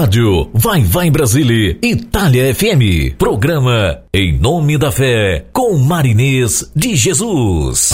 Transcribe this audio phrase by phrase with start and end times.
[0.00, 3.16] Rádio Vai Vai Brasília Itália FM.
[3.18, 7.92] Programa Em Nome da Fé com Marinês de Jesus.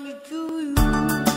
[0.00, 1.27] money to you.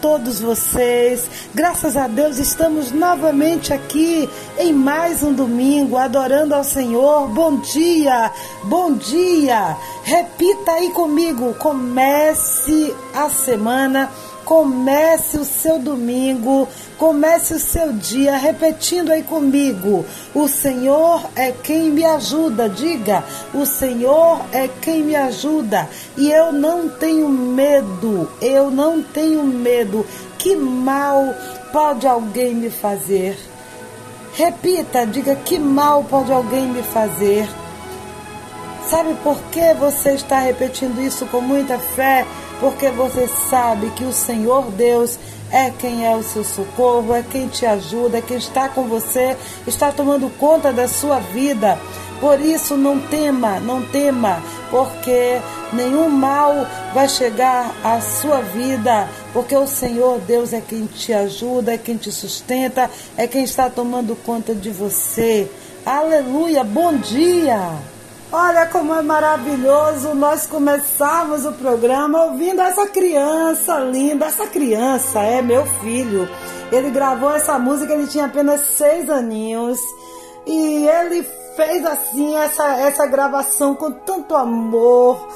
[0.00, 1.28] Todos vocês?
[1.54, 4.28] Graças a Deus estamos novamente aqui
[4.58, 7.28] em mais um domingo adorando ao Senhor.
[7.28, 8.30] Bom dia!
[8.64, 9.76] Bom dia!
[10.04, 11.54] Repita aí comigo.
[11.54, 14.10] Comece a semana
[14.48, 16.66] Comece o seu domingo,
[16.98, 20.04] comece o seu dia repetindo aí comigo:
[20.34, 22.68] O Senhor é quem me ajuda.
[22.68, 25.88] Diga: O Senhor é quem me ajuda.
[26.16, 30.04] E eu não tenho medo, eu não tenho medo.
[30.36, 31.34] Que mal
[31.72, 33.38] pode alguém me fazer?
[34.34, 37.48] Repita, diga: Que mal pode alguém me fazer?
[38.88, 42.26] Sabe por que você está repetindo isso com muita fé?
[42.58, 45.18] Porque você sabe que o Senhor Deus
[45.50, 49.36] é quem é o seu socorro, é quem te ajuda, é quem está com você,
[49.66, 51.78] está tomando conta da sua vida.
[52.20, 55.38] Por isso, não tema, não tema, porque
[55.72, 61.74] nenhum mal vai chegar à sua vida, porque o Senhor Deus é quem te ajuda,
[61.74, 65.48] é quem te sustenta, é quem está tomando conta de você.
[65.86, 67.97] Aleluia, bom dia!
[68.30, 74.26] Olha como é maravilhoso nós começarmos o programa ouvindo essa criança linda.
[74.26, 76.28] Essa criança é meu filho.
[76.70, 79.80] Ele gravou essa música, ele tinha apenas seis aninhos.
[80.46, 81.26] E ele
[81.56, 85.26] fez assim essa, essa gravação com tanto amor,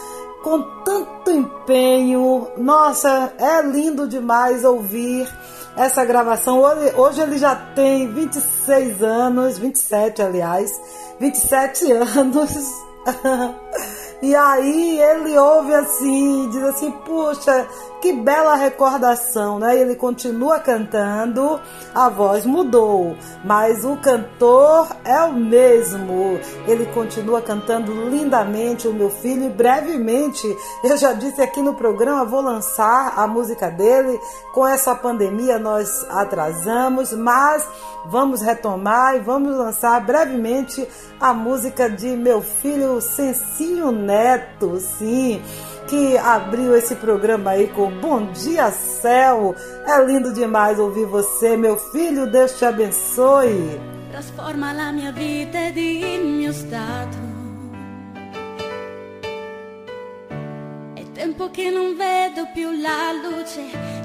[0.45, 2.47] com tanto empenho.
[2.59, 5.27] Nossa, é lindo demais ouvir
[5.77, 6.61] essa gravação.
[6.61, 10.81] Hoje, hoje ele já tem 26 anos, 27 aliás,
[11.19, 12.55] 27 anos.
[14.23, 17.67] e aí ele ouve assim, diz assim, puxa,
[18.03, 19.79] que bela recordação, né?
[19.79, 21.61] Ele continua cantando,
[21.95, 26.37] a voz mudou, mas o cantor é o mesmo.
[26.67, 30.45] Ele continua cantando lindamente o meu filho e brevemente,
[30.83, 34.19] eu já disse aqui no programa, vou lançar a música dele.
[34.53, 37.65] Com essa pandemia nós atrasamos, mas
[38.07, 40.87] vamos retomar e vamos lançar brevemente
[41.21, 45.41] a música de meu filho Sensinho Neto, sim
[45.93, 49.55] que abriu esse programa aí com Bom Dia Céu.
[49.87, 52.27] É lindo demais ouvir você, meu filho.
[52.27, 53.79] Deus te abençoe.
[54.11, 57.19] Trasforma la mia vita di mio stato.
[60.95, 63.61] È tempo che non vedo più la luce,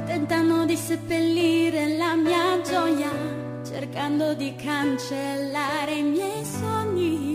[0.06, 3.12] tentano di seppellire la mia gioia,
[3.64, 7.27] cercando di cancellare i miei sogni.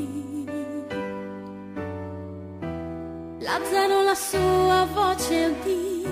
[3.43, 6.07] Lazzaro la sua voce udì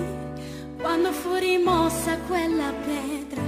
[0.81, 3.41] quando fu rimossa quella pietra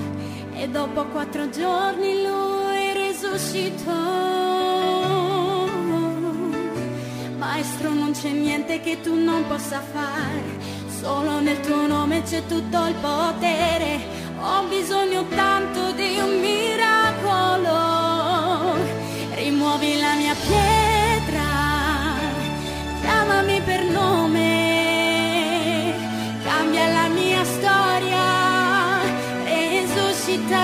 [0.56, 3.92] e dopo quattro giorni lui risuscitò.
[7.38, 10.42] Maestro non c'è niente che tu non possa fare,
[11.02, 14.00] solo nel tuo nome c'è tutto il potere.
[14.40, 17.76] Ho bisogno tanto di un miracolo,
[19.36, 20.63] rimuovi la mia pietra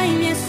[0.10, 0.49] resuscita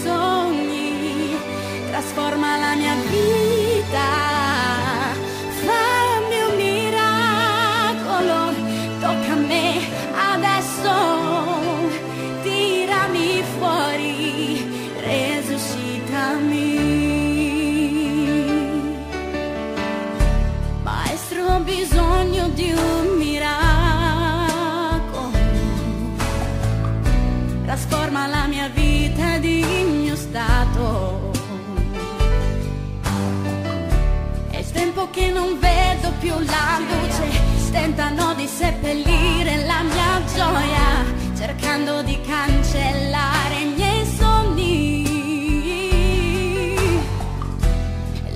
[35.11, 37.69] che non vedo più la luce.
[37.71, 41.05] Tentano di seppellire la mia gioia,
[41.37, 45.09] cercando di cancellare i miei sogni.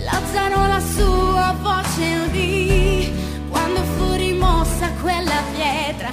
[0.03, 3.11] Lazzaro la sua voce udì
[3.49, 6.09] quando fu rimossa quella pietra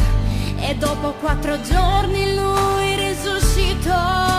[0.58, 4.31] e dopo quattro giorni lui risuscitò.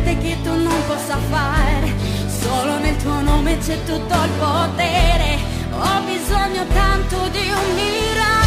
[0.00, 1.92] Niente che tu non possa fare,
[2.26, 5.38] solo nel tuo nome c'è tutto il potere.
[5.72, 8.39] Ho bisogno tanto di un miracolo,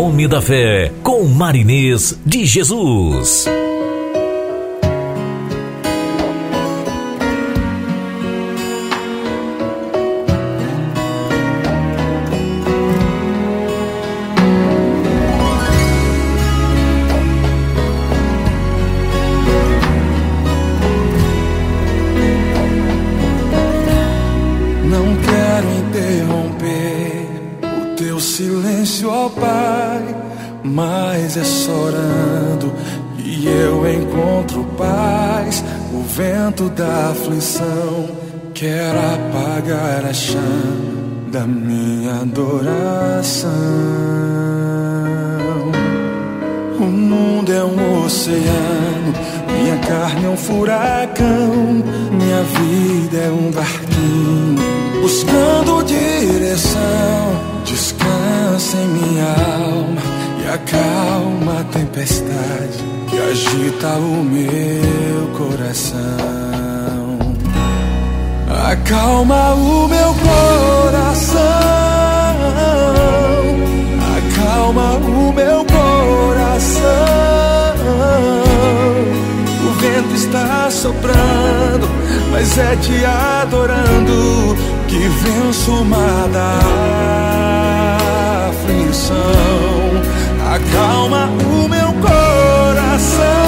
[0.00, 3.48] nome da fé, com Marinês de Jesus.
[37.28, 38.08] aflição,
[38.54, 43.50] quer apagar a chama da minha adoração.
[46.80, 49.12] O mundo é um oceano,
[49.52, 57.48] minha carne é um furacão, minha vida é um barquinho buscando direção.
[57.64, 60.02] Descansa em minha alma
[60.42, 62.78] e acalma a tempestade
[63.10, 66.67] que agita o meu coração.
[68.70, 71.40] Acalma o meu coração.
[74.18, 76.82] Acalma o meu coração.
[79.64, 81.88] O vento está soprando,
[82.30, 84.54] mas é te adorando
[84.86, 86.58] que venço uma da
[88.50, 89.16] aflição.
[90.54, 93.47] Acalma o meu coração.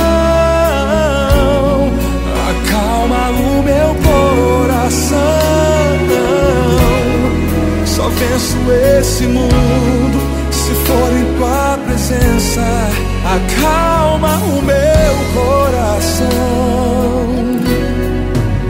[8.20, 8.56] venço
[8.98, 12.60] esse mundo se for em tua presença.
[13.24, 16.28] Acalma o meu coração.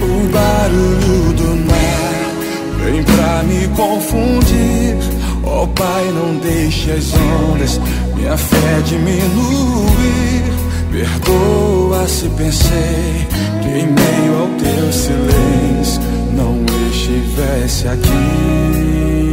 [0.03, 4.97] O barulho do mar vem pra me confundir.
[5.43, 7.81] Ó oh, Pai, não deixe as ondas
[8.15, 10.45] minha fé diminuir.
[10.93, 13.27] Perdoa se pensei
[13.63, 16.03] que em meio ao teu silêncio
[16.37, 19.30] não estivesse aqui.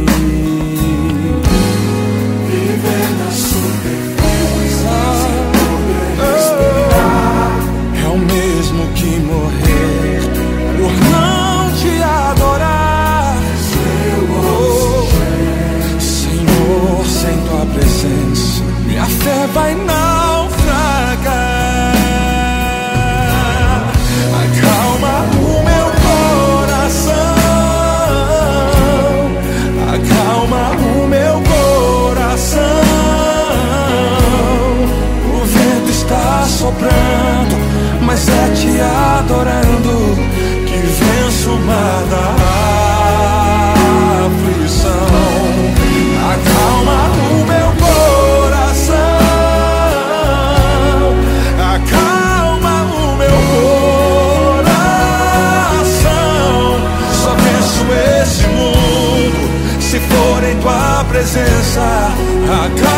[8.04, 10.20] É o mesmo que morrer
[10.76, 13.36] por não te adorar.
[15.98, 20.17] Senhor, sem tua presença, minha fé vai na
[38.80, 40.16] adorando,
[40.66, 42.26] que venço o a da
[44.26, 45.08] aflição.
[46.32, 46.98] Acalma
[47.30, 48.96] o meu coração,
[51.74, 53.38] acalma o meu
[54.62, 56.10] coração.
[57.12, 57.80] Só penso
[58.22, 59.40] esse mundo
[59.80, 61.86] se for em tua presença.
[62.44, 62.97] Acalma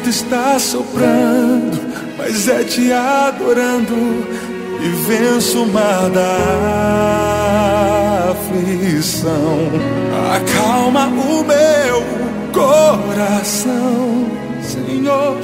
[0.00, 1.78] vento está soprando,
[2.16, 3.94] mas é te adorando
[4.80, 6.30] e venço o mar da
[8.30, 9.68] aflição.
[10.34, 12.02] Acalma o meu
[12.52, 14.26] coração,
[14.62, 15.36] Senhor.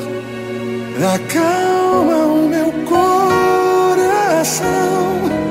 [1.15, 4.57] Acalma o meu coração.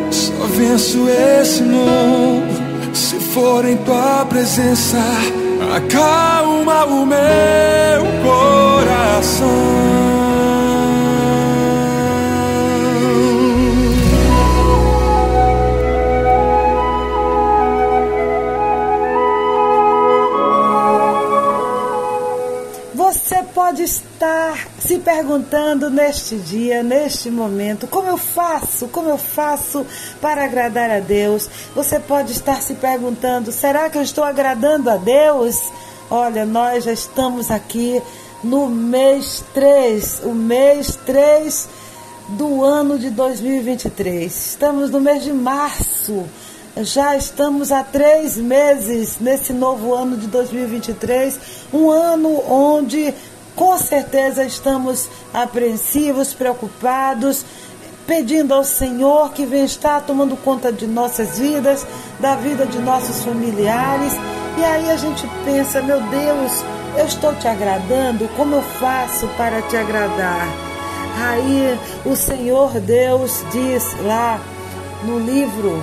[0.10, 2.56] Só venço esse mundo
[2.94, 4.98] se for em tua presença.
[5.76, 7.18] Acalma acalma o meu
[8.24, 9.46] coração.
[22.96, 29.86] Você pode estar se perguntando neste dia, neste momento, como eu faço, como eu faço
[30.20, 31.48] para agradar a Deus?
[31.76, 35.72] Você pode estar se perguntando, será que eu estou agradando a Deus?
[36.10, 38.00] Olha, nós já estamos aqui
[38.44, 41.68] no mês 3, o mês 3
[42.30, 44.32] do ano de 2023.
[44.32, 46.26] Estamos no mês de março.
[46.78, 51.40] Já estamos há três meses nesse novo ano de 2023,
[51.74, 53.12] um ano onde
[53.56, 57.46] com certeza estamos apreensivos, preocupados,
[58.08, 61.86] pedindo ao Senhor que vem estar tomando conta de nossas vidas,
[62.20, 64.14] da vida de nossos familiares.
[64.58, 66.64] E aí a gente pensa, meu Deus,
[66.98, 70.48] eu estou te agradando, como eu faço para te agradar?
[71.18, 74.40] Aí o Senhor Deus diz lá
[75.04, 75.82] no livro,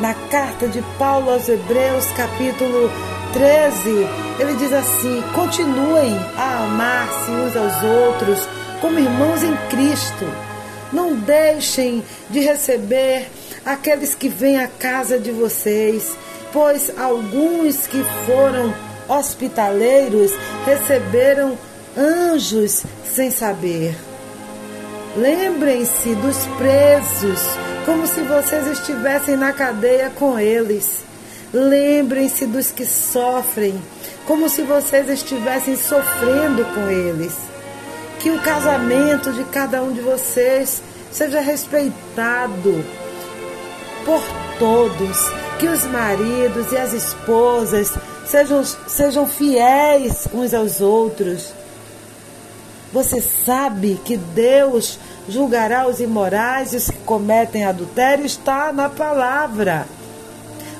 [0.00, 2.90] na carta de Paulo aos Hebreus, capítulo
[3.32, 3.90] 13,
[4.38, 8.48] ele diz assim: continuem a amar-se uns aos outros
[8.80, 10.51] como irmãos em Cristo.
[10.92, 13.28] Não deixem de receber
[13.64, 16.16] aqueles que vêm à casa de vocês,
[16.52, 18.74] pois alguns que foram
[19.08, 20.32] hospitaleiros
[20.66, 21.56] receberam
[21.96, 23.94] anjos sem saber.
[25.16, 27.40] Lembrem-se dos presos,
[27.84, 31.04] como se vocês estivessem na cadeia com eles.
[31.52, 33.78] Lembrem-se dos que sofrem,
[34.26, 37.51] como se vocês estivessem sofrendo com eles.
[38.22, 42.84] Que o casamento de cada um de vocês seja respeitado
[44.04, 44.22] por
[44.58, 45.18] todos.
[45.58, 47.92] Que os maridos e as esposas
[48.24, 51.52] sejam, sejam fiéis uns aos outros.
[52.92, 54.98] Você sabe que Deus
[55.28, 59.86] julgará os imorais e os que cometem adultério, está na palavra.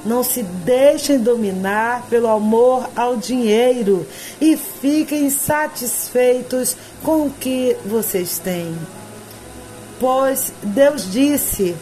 [0.04, 4.04] Não se deixem dominar pelo amor ao dinheiro
[4.40, 8.76] e fiquem satisfeitos com o que vocês têm.
[10.00, 11.76] Pois Deus disse: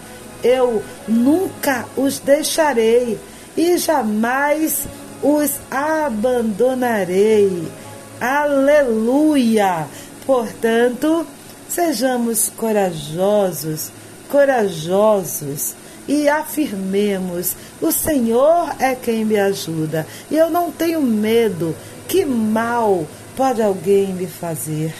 [0.44, 3.18] Eu nunca os deixarei
[3.56, 4.86] e jamais
[5.22, 7.66] os abandonarei.
[8.20, 9.86] Aleluia!
[10.26, 11.26] Portanto,
[11.68, 13.90] sejamos corajosos,
[14.28, 15.74] corajosos
[16.10, 21.74] e afirmemos: o Senhor é quem me ajuda e eu não tenho medo.
[22.08, 24.92] Que mal pode alguém me fazer?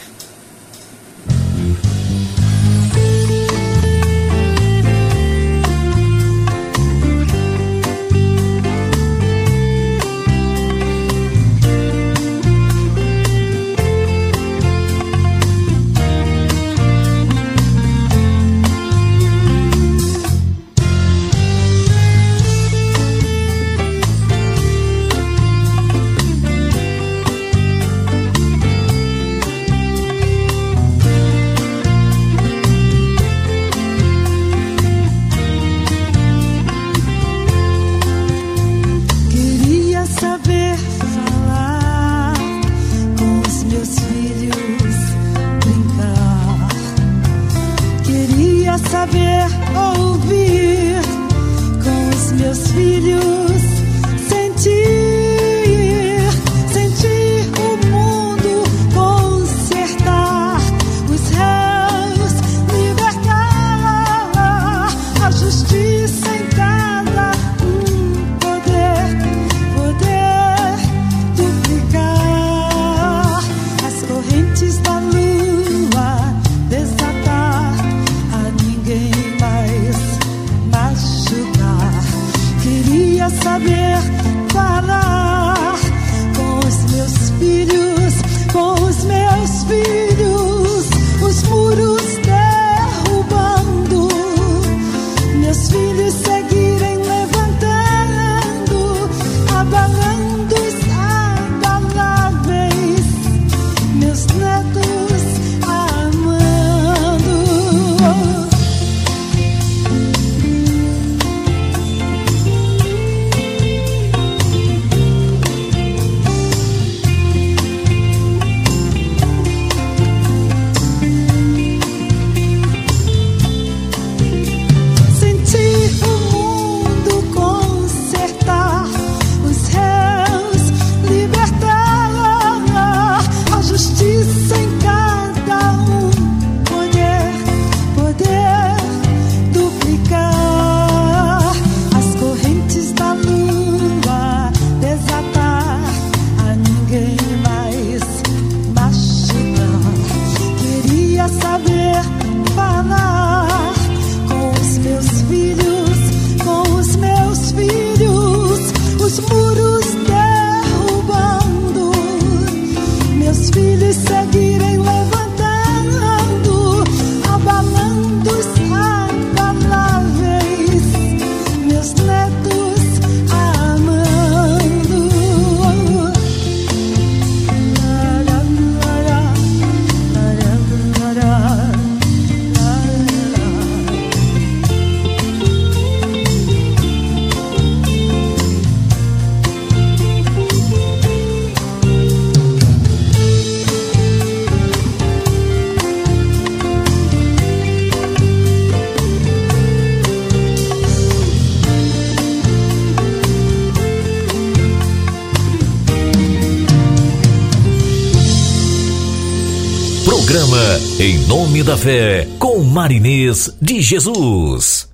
[210.51, 214.90] Programa Em Nome da Fé, com Marinês de Jesus.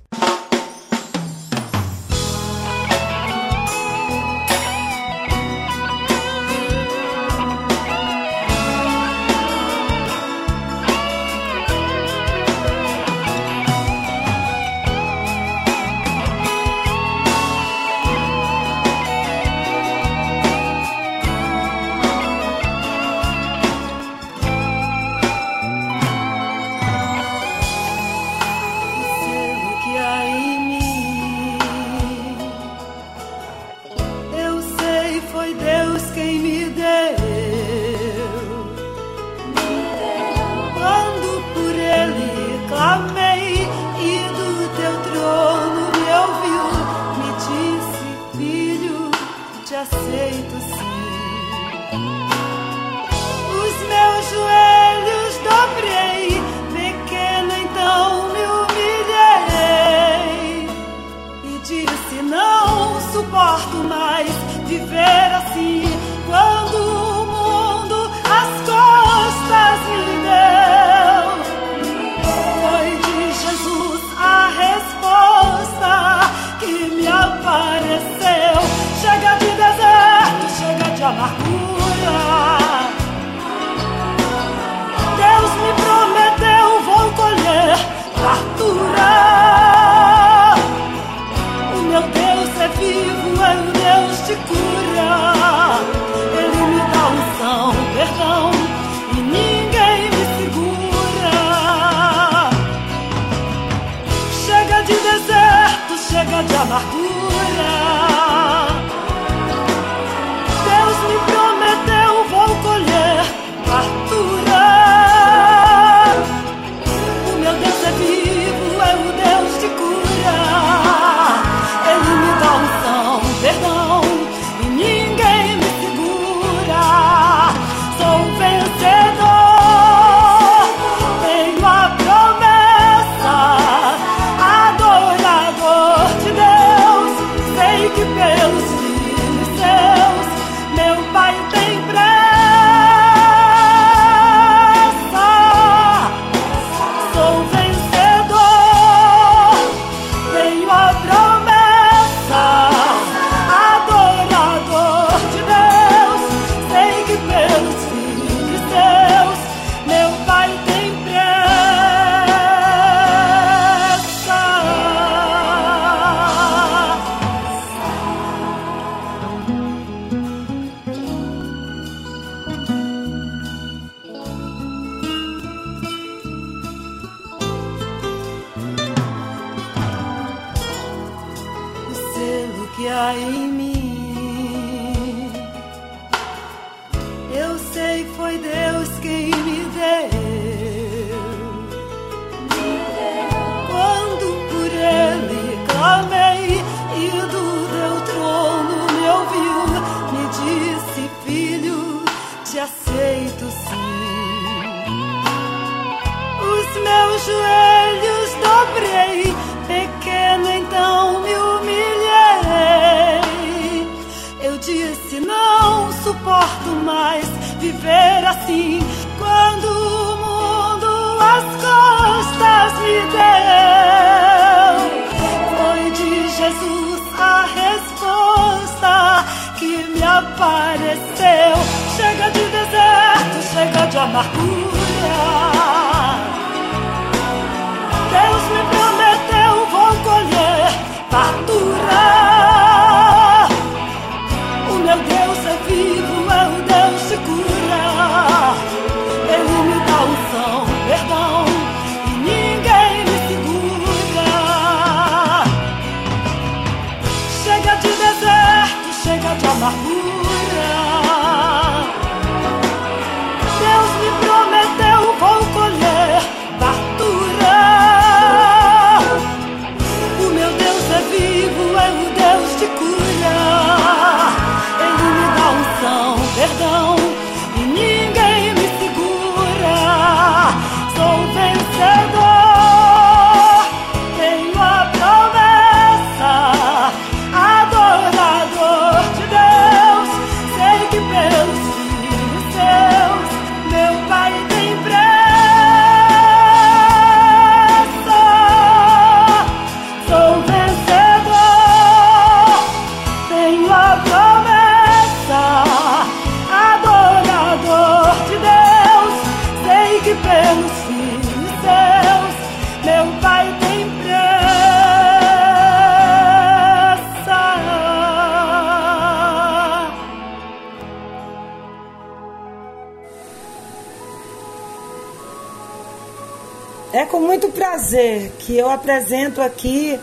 [329.48, 329.98] Aqui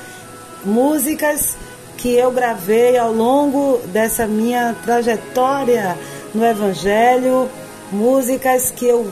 [0.65, 1.55] músicas
[1.97, 5.97] que eu gravei ao longo dessa minha trajetória
[6.33, 7.49] no Evangelho,
[7.91, 9.11] músicas que eu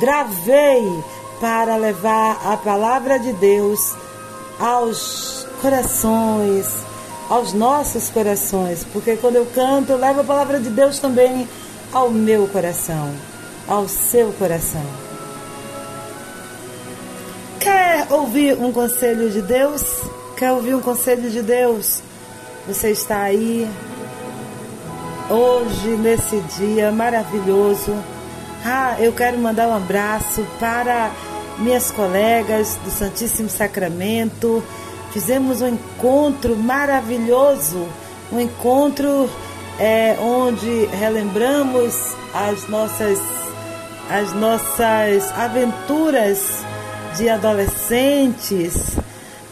[0.00, 0.82] gravei
[1.40, 3.94] para levar a palavra de Deus
[4.60, 6.66] aos corações,
[7.30, 11.48] aos nossos corações, porque quando eu canto, eu levo a palavra de Deus também
[11.92, 13.12] ao meu coração,
[13.66, 15.07] ao seu coração.
[18.08, 19.84] Quer ouvir um conselho de Deus?
[20.34, 22.00] Quer ouvir um conselho de Deus?
[22.66, 23.68] Você está aí
[25.28, 27.94] hoje, nesse dia maravilhoso.
[28.64, 31.10] Ah, eu quero mandar um abraço para
[31.58, 34.64] minhas colegas do Santíssimo Sacramento.
[35.12, 37.86] Fizemos um encontro maravilhoso,
[38.32, 39.28] um encontro
[39.78, 43.18] é, onde relembramos as nossas,
[44.08, 46.66] as nossas aventuras
[47.16, 48.96] de adolescentes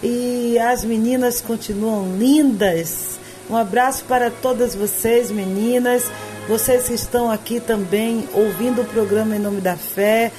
[0.02, 3.18] e as meninas continuam lindas.
[3.48, 6.04] Um abraço para todas vocês, meninas,
[6.48, 10.32] vocês que estão aqui também ouvindo o programa Em Nome da Fé.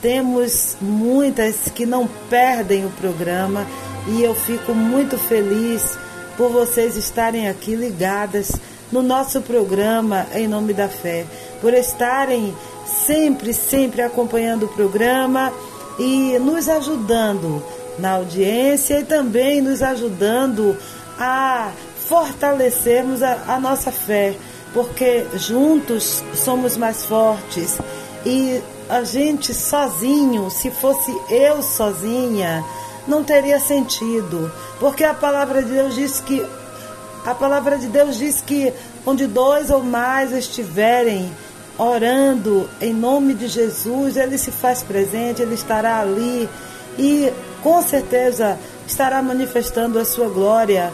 [0.00, 3.66] Temos muitas que não perdem o programa
[4.08, 5.96] e eu fico muito feliz
[6.36, 8.52] por vocês estarem aqui ligadas
[8.90, 11.24] no nosso programa Em Nome da Fé,
[11.60, 12.54] por estarem
[12.86, 15.52] sempre, sempre acompanhando o programa
[15.98, 17.62] e nos ajudando
[17.98, 20.76] na audiência e também nos ajudando
[21.18, 21.70] a
[22.08, 24.34] fortalecermos a, a nossa fé,
[24.72, 27.78] porque juntos somos mais fortes.
[28.24, 32.64] E a gente sozinho, se fosse eu sozinha,
[33.06, 36.44] não teria sentido, porque a palavra de Deus diz que
[37.24, 38.72] a palavra de Deus diz que
[39.06, 41.32] onde dois ou mais estiverem
[41.78, 46.48] orando em nome de Jesus, ele se faz presente, ele estará ali
[46.98, 47.32] e
[47.62, 50.92] com certeza estará manifestando a sua glória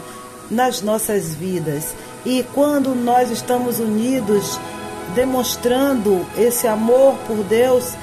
[0.49, 1.93] nas nossas vidas.
[2.25, 4.59] E quando nós estamos unidos,
[5.15, 7.93] demonstrando esse amor por Deus,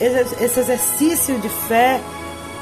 [0.00, 2.00] esse exercício de fé,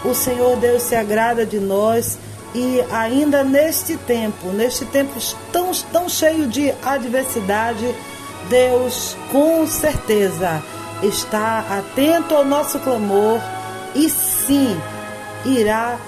[0.04, 2.18] o Senhor Deus se agrada de nós
[2.54, 5.12] e ainda neste tempo, neste tempo
[5.52, 7.94] tão, tão cheio de adversidade,
[8.48, 10.62] Deus com certeza
[11.02, 13.40] está atento ao nosso clamor
[13.94, 14.76] e sim
[15.44, 15.98] irá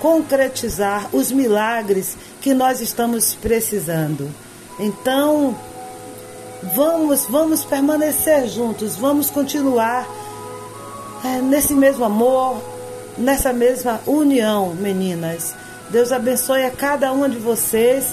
[0.00, 4.28] concretizar os milagres que nós estamos precisando.
[4.78, 5.56] Então,
[6.74, 10.06] vamos, vamos permanecer juntos, vamos continuar
[11.24, 12.60] é, nesse mesmo amor,
[13.16, 15.54] nessa mesma união, meninas.
[15.88, 18.12] Deus abençoe a cada uma de vocês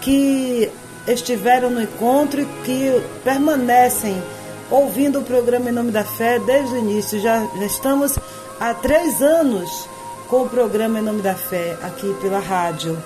[0.00, 0.70] que
[1.06, 4.22] estiveram no encontro e que permanecem
[4.70, 7.20] ouvindo o programa Em Nome da Fé desde o início.
[7.20, 8.18] Já, já estamos
[8.60, 9.88] há três anos
[10.28, 12.96] com o programa Em Nome da Fé aqui pela rádio.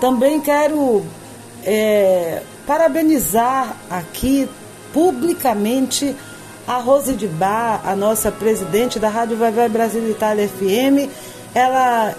[0.00, 1.04] Também quero
[1.64, 4.48] é, parabenizar aqui
[4.92, 6.14] publicamente
[6.66, 11.10] a Rose de Bar, a nossa presidente da Rádio Vai Vai Brasil Itália FM.
[11.54, 12.14] Ela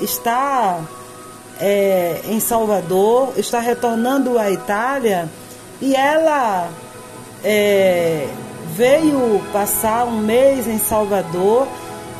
[0.00, 0.80] está
[1.60, 5.28] é, em Salvador, está retornando à Itália
[5.80, 6.68] e ela
[7.42, 8.28] é,
[8.74, 11.66] veio passar um mês em Salvador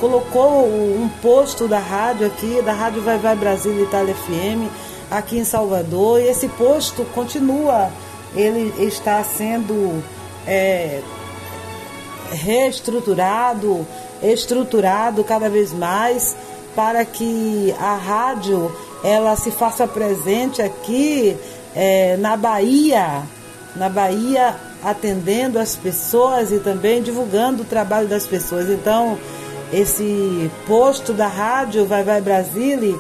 [0.01, 4.68] colocou um posto da rádio aqui, da Rádio Vai Vai Brasil Itália FM,
[5.11, 7.90] aqui em Salvador, e esse posto continua,
[8.35, 10.03] ele está sendo
[10.47, 11.01] é,
[12.33, 13.87] reestruturado,
[14.23, 16.37] estruturado cada vez mais
[16.75, 21.37] para que a rádio ela se faça presente aqui
[21.77, 23.23] é, na Bahia,
[23.77, 28.69] na Bahia atendendo as pessoas e também divulgando o trabalho das pessoas.
[28.69, 29.19] Então,
[29.73, 32.99] esse posto da rádio Vai Vai Brasília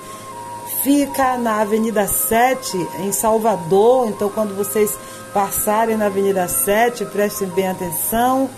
[0.82, 4.08] fica na Avenida 7, em Salvador.
[4.08, 4.98] Então, quando vocês
[5.32, 8.50] passarem na Avenida 7, prestem bem atenção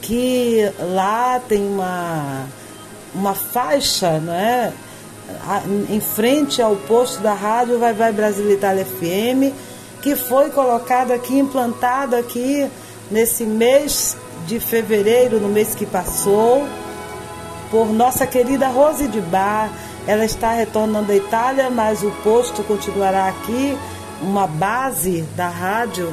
[0.00, 2.46] que lá tem uma,
[3.14, 4.72] uma faixa, não é?
[5.88, 9.54] Em frente ao posto da rádio Vai Vai Brasília Itália FM,
[10.00, 12.68] que foi colocado aqui, implantado aqui
[13.10, 14.16] nesse mês
[14.46, 16.66] de fevereiro, no mês que passou
[17.70, 19.70] por nossa querida Rose de Bar.
[20.06, 23.76] Ela está retornando à Itália, mas o posto continuará aqui,
[24.20, 26.12] uma base da rádio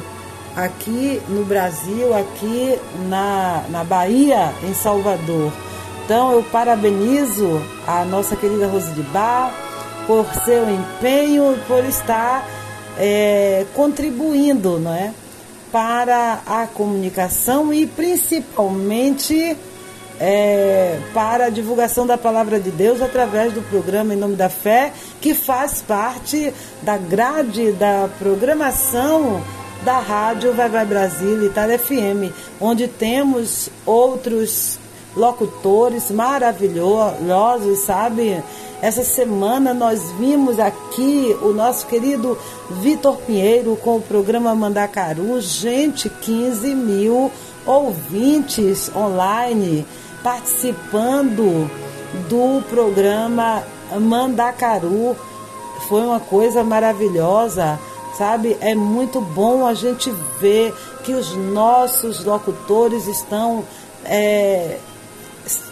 [0.56, 2.78] aqui no Brasil, aqui
[3.08, 5.52] na, na Bahia, em Salvador.
[6.04, 9.52] Então eu parabenizo a nossa querida Rose de Bar
[10.06, 12.44] por seu empenho, por estar
[12.98, 15.12] é, contribuindo não é,
[15.70, 19.56] para a comunicação e principalmente
[20.18, 24.92] é, para a divulgação da palavra de Deus através do programa Em Nome da Fé,
[25.20, 29.40] que faz parte da grade da programação
[29.84, 34.79] da rádio Vai Vai Brasil Itália FM, onde temos outros
[35.16, 38.42] locutores maravilhosos, sabe?
[38.82, 42.38] Essa semana nós vimos aqui o nosso querido
[42.80, 45.40] Vitor Pinheiro com o programa Mandacaru.
[45.40, 47.30] Gente, 15 mil
[47.66, 49.86] ouvintes online
[50.22, 51.70] participando
[52.28, 53.62] do programa
[54.00, 55.14] Mandacaru.
[55.88, 57.78] Foi uma coisa maravilhosa,
[58.16, 58.56] sabe?
[58.60, 63.64] É muito bom a gente ver que os nossos locutores estão
[64.04, 64.78] é,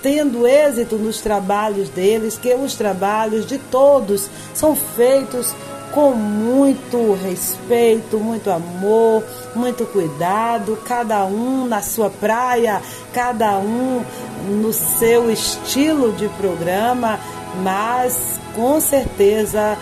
[0.03, 5.55] tendo êxito nos trabalhos deles, que os trabalhos de todos são feitos
[5.93, 9.23] com muito respeito, muito amor,
[9.55, 12.81] muito cuidado, cada um na sua praia,
[13.13, 14.05] cada um
[14.49, 17.19] no seu estilo de programa,
[17.63, 19.77] mas com certeza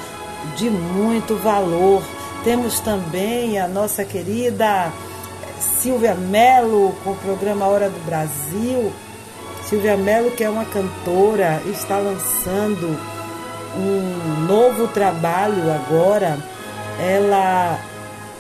[0.57, 2.03] de muito valor.
[2.45, 4.93] Temos também a nossa querida
[5.59, 8.93] Silvia Mello com o programa Hora do Brasil.
[9.69, 12.97] Silvia Mello, que é uma cantora, está lançando
[13.77, 16.39] um novo trabalho agora.
[17.01, 17.81] Ela,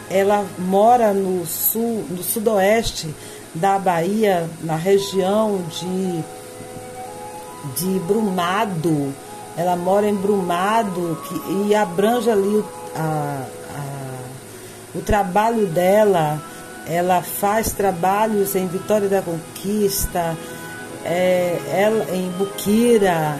[0.08, 3.12] ela mora no sul, no sudoeste
[3.52, 6.24] da Bahia, na região de,
[7.76, 9.12] de Brumado.
[9.56, 13.42] Ela mora em Brumado que, e abrange ali a,
[13.74, 16.40] a, o trabalho dela.
[16.86, 20.36] Ela faz trabalhos em Vitória da Conquista,
[21.06, 23.38] é, ela, em Buquira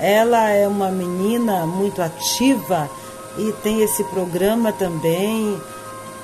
[0.00, 2.90] ela é uma menina muito ativa
[3.38, 5.60] e tem esse programa também,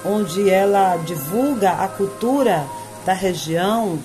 [0.04, 2.64] onde ela divulga a cultura
[3.04, 3.98] da região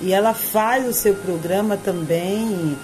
[0.00, 2.76] e ela faz o seu programa também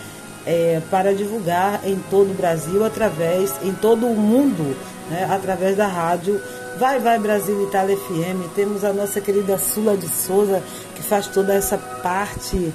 [0.47, 4.77] é, para divulgar em todo o Brasil, através, em todo o mundo,
[5.11, 6.41] né, através da rádio
[6.79, 8.53] Vai Vai Brasil Itália FM.
[8.55, 10.61] Temos a nossa querida Sula de Souza,
[10.97, 12.73] que faz toda essa parte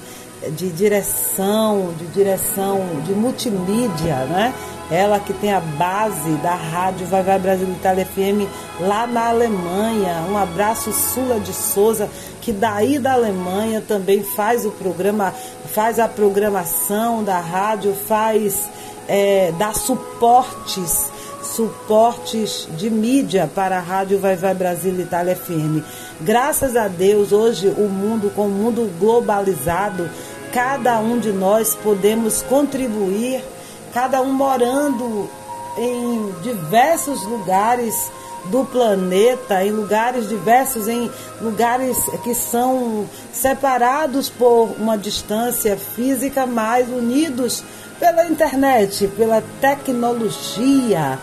[0.48, 4.54] de direção, de direção de multimídia, né?
[4.90, 8.48] Ela que tem a base da rádio Vai Vai Brasil Itália FM
[8.80, 10.24] lá na Alemanha.
[10.28, 12.08] Um abraço Sula de Souza,
[12.40, 15.32] que daí da Alemanha também faz o programa,
[15.72, 18.68] faz a programação da rádio, faz
[19.06, 21.10] é, dá suportes
[21.60, 25.84] suportes de mídia para a Rádio Vai Vai Brasil Itália FM.
[26.22, 30.08] Graças a Deus, hoje o mundo, com o mundo globalizado,
[30.54, 33.44] cada um de nós podemos contribuir,
[33.92, 35.28] cada um morando
[35.76, 38.10] em diversos lugares
[38.46, 41.10] do planeta, em lugares diversos, em
[41.42, 47.62] lugares que são separados por uma distância física, mas unidos
[47.98, 51.18] pela internet, pela tecnologia.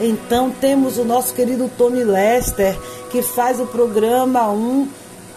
[0.00, 2.78] Então temos o nosso querido Tony Lester,
[3.10, 4.88] que faz o programa 1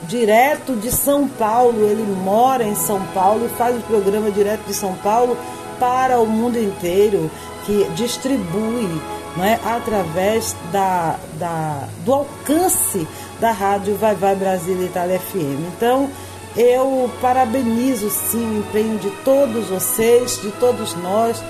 [0.03, 1.81] direto de São Paulo.
[1.81, 5.37] Ele mora em São Paulo e faz o programa direto de São Paulo
[5.79, 7.29] para o mundo inteiro,
[7.65, 8.89] que distribui
[9.35, 13.05] né, através da, da, do alcance
[13.39, 15.75] da rádio Vai Vai Brasil Itália FM.
[15.75, 16.09] Então,
[16.55, 21.43] eu parabenizo sim o empenho de todos vocês, de todos nós,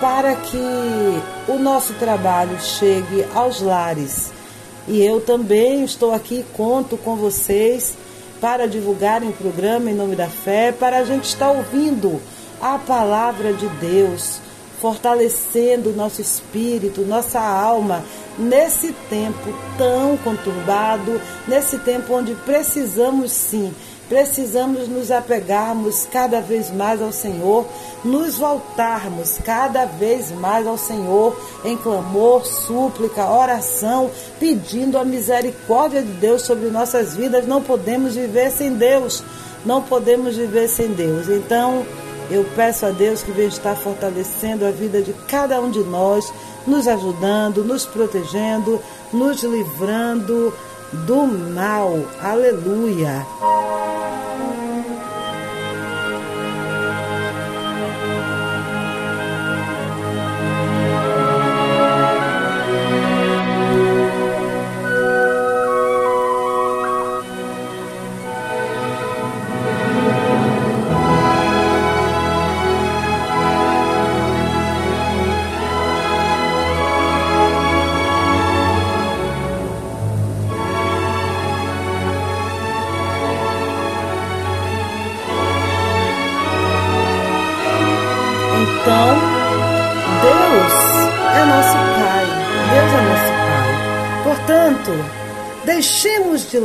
[0.00, 4.32] para que o nosso trabalho chegue aos lares.
[4.86, 7.96] E eu também estou aqui, conto com vocês
[8.40, 12.20] para divulgarem o programa em nome da fé, para a gente estar ouvindo
[12.60, 14.38] a palavra de Deus,
[14.80, 18.04] fortalecendo nosso espírito, nossa alma,
[18.38, 23.72] nesse tempo tão conturbado, nesse tempo onde precisamos sim
[24.08, 27.66] precisamos nos apegarmos cada vez mais ao Senhor,
[28.04, 36.12] nos voltarmos cada vez mais ao Senhor em clamor, súplica, oração, pedindo a misericórdia de
[36.12, 37.46] Deus sobre nossas vidas.
[37.46, 39.22] Não podemos viver sem Deus,
[39.64, 41.28] não podemos viver sem Deus.
[41.28, 41.84] Então,
[42.30, 46.32] eu peço a Deus que venha estar fortalecendo a vida de cada um de nós,
[46.66, 48.80] nos ajudando, nos protegendo,
[49.12, 50.52] nos livrando
[51.06, 52.04] do mal.
[52.20, 53.26] Aleluia.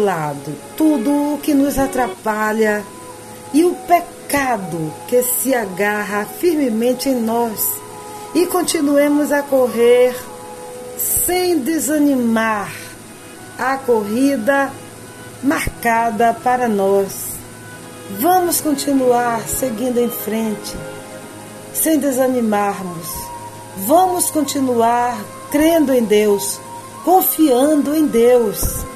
[0.09, 2.83] Lado tudo o que nos atrapalha
[3.53, 7.67] e o pecado que se agarra firmemente em nós
[8.33, 10.15] e continuemos a correr
[10.97, 12.71] sem desanimar
[13.57, 14.71] a corrida
[15.43, 17.29] marcada para nós.
[18.19, 20.75] Vamos continuar seguindo em frente,
[21.71, 23.07] sem desanimarmos.
[23.85, 25.15] Vamos continuar
[25.51, 26.59] crendo em Deus,
[27.05, 28.89] confiando em Deus.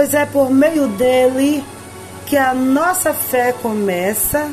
[0.00, 1.62] Pois é por meio dele
[2.24, 4.50] que a nossa fé começa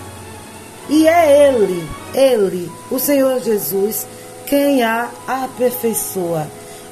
[0.89, 4.06] e é Ele, Ele, o Senhor Jesus,
[4.45, 6.45] quem a aperfeiçoa.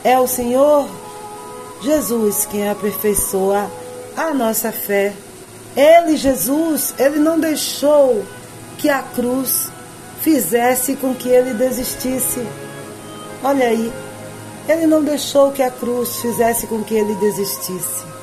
[0.05, 0.87] É o Senhor
[1.81, 3.69] Jesus quem aperfeiçoa
[4.15, 5.11] a nossa fé.
[5.75, 8.23] Ele, Jesus, ele não deixou
[8.77, 9.69] que a cruz
[10.21, 12.47] fizesse com que ele desistisse.
[13.43, 13.91] Olha aí,
[14.69, 18.14] ele não deixou que a cruz fizesse com que ele desistisse.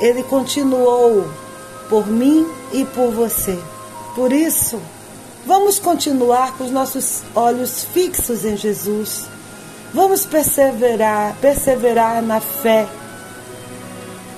[0.00, 1.28] Ele continuou
[1.88, 3.58] por mim e por você.
[4.14, 4.80] Por isso,
[5.46, 9.26] vamos continuar com os nossos olhos fixos em Jesus.
[9.92, 12.86] Vamos perseverar, perseverar na fé.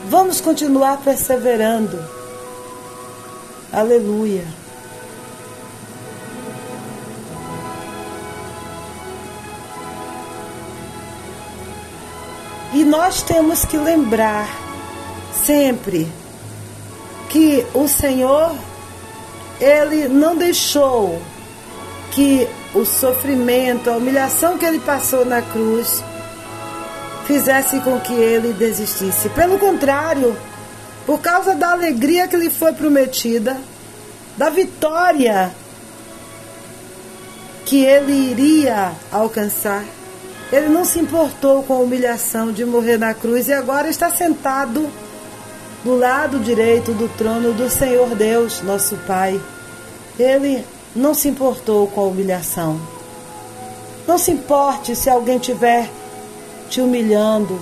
[0.08, 1.98] Vamos continuar perseverando.
[3.72, 4.44] Aleluia.
[12.72, 14.59] E nós temos que lembrar
[15.44, 16.10] sempre
[17.28, 18.54] que o Senhor,
[19.60, 21.20] Ele não deixou
[22.10, 26.02] que o sofrimento, a humilhação que Ele passou na cruz,
[27.26, 29.28] fizesse com que Ele desistisse.
[29.30, 30.36] Pelo contrário,
[31.06, 33.56] por causa da alegria que lhe foi prometida,
[34.36, 35.52] da vitória
[37.64, 39.84] que Ele iria alcançar,
[40.52, 44.90] ele não se importou com a humilhação de morrer na cruz e agora está sentado
[45.84, 49.40] do lado direito do trono do Senhor Deus, nosso Pai.
[50.18, 50.64] Ele
[50.94, 52.80] não se importou com a humilhação.
[54.06, 55.88] Não se importe se alguém estiver
[56.68, 57.58] te humilhando,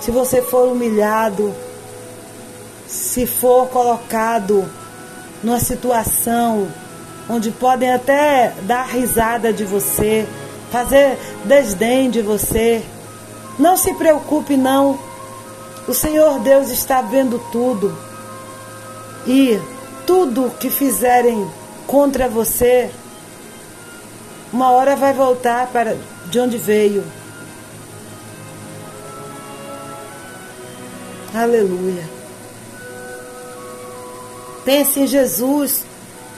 [0.00, 1.54] se você for humilhado,
[2.86, 4.64] se for colocado
[5.42, 6.68] numa situação
[7.28, 10.26] onde podem até dar risada de você,
[10.70, 12.82] fazer desdém de você.
[13.58, 14.98] Não se preocupe, não.
[15.88, 17.96] O Senhor Deus está vendo tudo.
[19.26, 19.58] E
[20.06, 21.50] tudo que fizerem
[21.86, 22.90] contra você,
[24.52, 27.02] uma hora vai voltar para de onde veio.
[31.34, 32.06] Aleluia.
[34.66, 35.84] Pense em Jesus,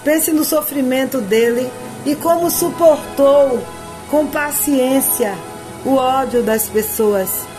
[0.04, 1.68] pense no sofrimento dele
[2.06, 3.60] e como suportou
[4.08, 5.36] com paciência
[5.84, 7.49] o ódio das pessoas.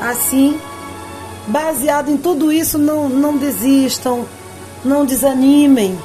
[0.00, 0.60] Assim,
[1.46, 4.26] baseado em tudo isso, não, não desistam,
[4.84, 5.98] não desanimem.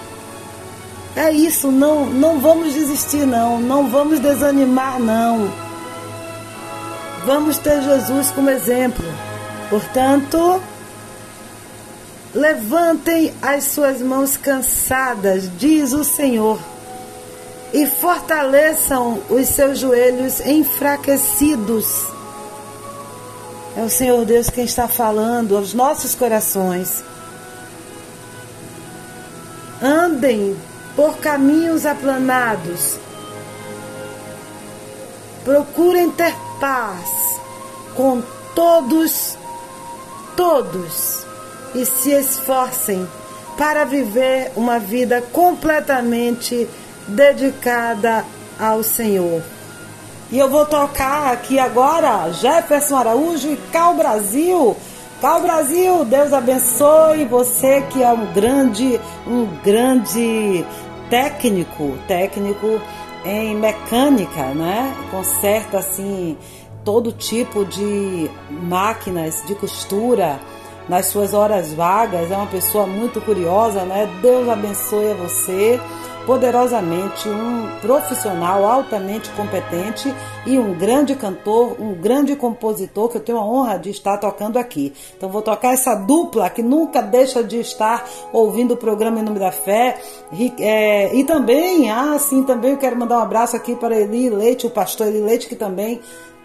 [1.16, 5.52] É isso, não, não vamos desistir, não, não vamos desanimar, não.
[7.26, 9.06] Vamos ter Jesus como exemplo.
[9.70, 10.62] Portanto,
[12.34, 16.60] levantem as suas mãos cansadas, diz o Senhor
[17.74, 21.86] e fortaleçam os seus joelhos enfraquecidos.
[23.80, 27.02] É o Senhor Deus quem está falando aos nossos corações.
[29.82, 30.54] Andem
[30.98, 32.98] por caminhos aplanados.
[35.46, 37.40] Procurem ter paz
[37.96, 38.22] com
[38.54, 39.38] todos,
[40.36, 41.26] todos,
[41.74, 43.08] e se esforcem
[43.58, 46.68] para viver uma vida completamente
[47.08, 48.26] dedicada
[48.60, 49.42] ao Senhor.
[50.32, 54.78] E eu vou tocar aqui agora Jefferson Araújo e Cal Brasil.
[55.20, 60.64] Cal Brasil, Deus abençoe você que é um grande, um grande
[61.10, 62.80] técnico, técnico
[63.26, 64.96] em mecânica, né?
[65.10, 66.38] Conserta assim
[66.86, 70.40] todo tipo de máquinas de costura,
[70.88, 74.10] nas suas horas vagas, é uma pessoa muito curiosa, né?
[74.22, 75.80] Deus abençoe a você
[76.26, 80.14] poderosamente, um profissional altamente competente
[80.46, 84.58] e um grande cantor, um grande compositor que eu tenho a honra de estar tocando
[84.58, 84.94] aqui.
[85.18, 89.40] Então vou tocar essa dupla que nunca deixa de estar ouvindo o programa Em Nome
[89.40, 90.00] da Fé.
[90.32, 94.30] E, é, e também, ah, sim, também eu quero mandar um abraço aqui para Eli
[94.30, 96.00] Leite, o pastor Eli Leite, que também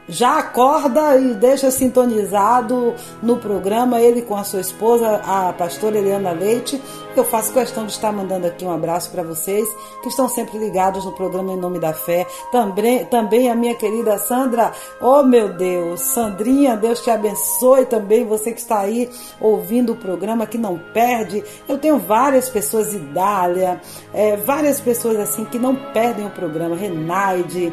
[0.09, 6.33] já acorda e deixa sintonizado no programa, ele com a sua esposa, a pastora Eliana
[6.33, 6.81] Leite.
[7.17, 9.67] Eu faço questão de estar mandando aqui um abraço para vocês
[10.03, 12.27] que estão sempre ligados no programa Em Nome da Fé.
[12.51, 18.53] Também, também a minha querida Sandra, oh meu Deus, Sandrinha, Deus te abençoe também, você
[18.53, 19.09] que está aí
[19.41, 21.45] ouvindo o programa, que não perde.
[21.69, 23.81] Eu tenho várias pessoas, Idália,
[24.13, 27.73] é, várias pessoas assim que não perdem o programa, Renaide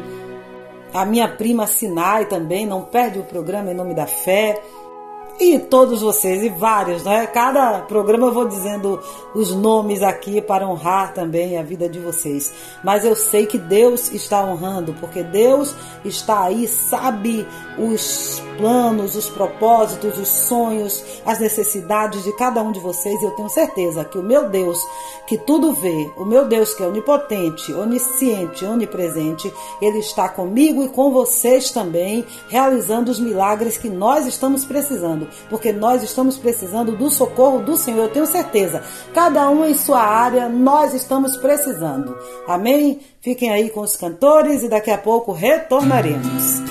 [0.92, 4.62] a minha prima Sinai também não perde o programa em nome da fé.
[5.44, 7.26] E todos vocês, e vários, né?
[7.26, 9.00] Cada programa eu vou dizendo
[9.34, 12.52] os nomes aqui para honrar também a vida de vocês.
[12.84, 15.74] Mas eu sei que Deus está honrando, porque Deus
[16.04, 17.44] está aí, sabe
[17.76, 23.20] os planos, os propósitos, os sonhos, as necessidades de cada um de vocês.
[23.20, 24.78] E eu tenho certeza que o meu Deus,
[25.26, 30.88] que tudo vê, o meu Deus que é onipotente, onisciente, onipresente, ele está comigo e
[30.88, 37.10] com vocês também, realizando os milagres que nós estamos precisando, porque nós estamos precisando do
[37.10, 38.04] socorro do Senhor.
[38.04, 38.82] Eu tenho certeza,
[39.14, 42.16] cada um em sua área, nós estamos precisando.
[42.46, 43.00] Amém?
[43.20, 46.62] Fiquem aí com os cantores e daqui a pouco retornaremos.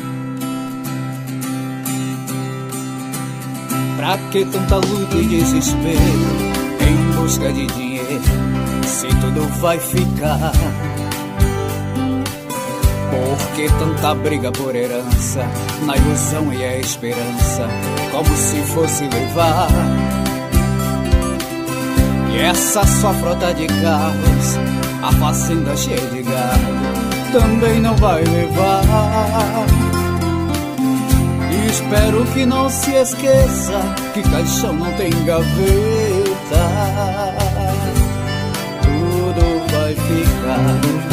[3.98, 6.52] Pra que tanta luta e desespero
[6.82, 8.22] em busca de dinheiro
[8.86, 10.52] se tudo vai ficar?
[13.12, 15.46] Por que tanta briga por herança
[15.86, 17.68] na ilusão e a esperança
[18.10, 19.68] como se fosse levar?
[22.32, 24.58] E essa sua frota de carros,
[25.04, 28.82] a fazenda cheia de gado, também não vai levar.
[31.68, 33.82] Espero que não se esqueça
[34.14, 35.52] que caixão não tem gaveta.
[38.82, 41.11] Tudo vai ficar.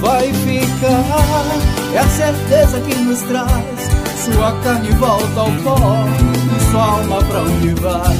[0.00, 1.44] Vai ficar.
[1.94, 3.90] É a certeza que nos traz.
[4.24, 5.76] Sua carne volta ao pó.
[6.56, 8.16] E sua alma pra onde vai.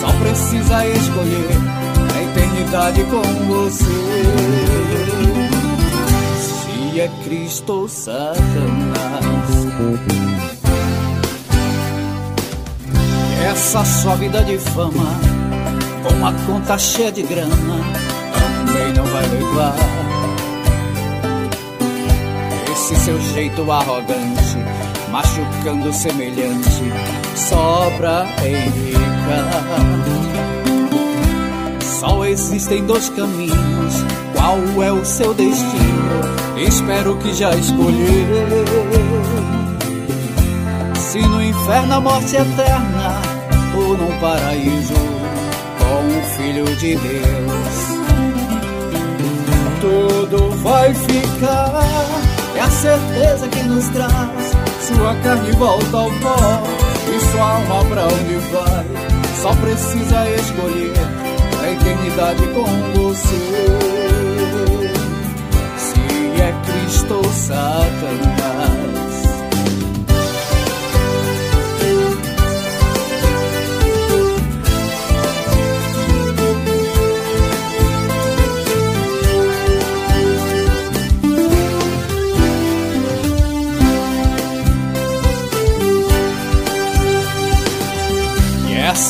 [0.00, 1.58] Só precisa escolher
[2.14, 4.66] a eternidade com você
[7.00, 8.36] é Cristo ou Satanás.
[13.50, 15.06] Essa sua vida de fama,
[16.02, 17.54] com uma conta cheia de grana,
[18.32, 20.05] também não vai levar.
[22.76, 24.58] Esse seu jeito arrogante,
[25.10, 26.92] machucando semelhante,
[27.34, 29.64] só pra enricar.
[31.80, 33.94] Só existem dois caminhos,
[34.34, 36.20] qual é o seu destino?
[36.58, 38.44] Espero que já escolheu.
[40.96, 43.22] Se no inferno a morte eterna,
[43.74, 44.94] ou num paraíso
[45.78, 47.96] com o Filho de Deus.
[49.80, 51.82] Tudo vai ficar,
[52.56, 54.56] é a certeza que nos traz.
[54.86, 56.36] Sua carne volta ao pó
[57.14, 58.86] e sua alma pra onde vai.
[59.42, 60.92] Só precisa escolher
[61.62, 62.64] a eternidade com
[63.00, 63.96] você
[66.46, 69.15] é Cristo ou Satanás.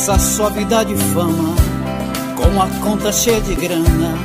[0.09, 1.53] Essa sua vida de fama,
[2.37, 4.17] com a conta cheia de grana,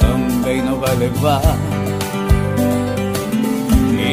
[0.00, 1.42] também não vai levar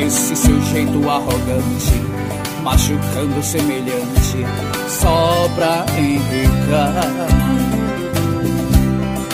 [0.06, 2.04] esse seu jeito arrogante,
[2.62, 4.46] machucando semelhante,
[4.90, 6.94] só pra enricar.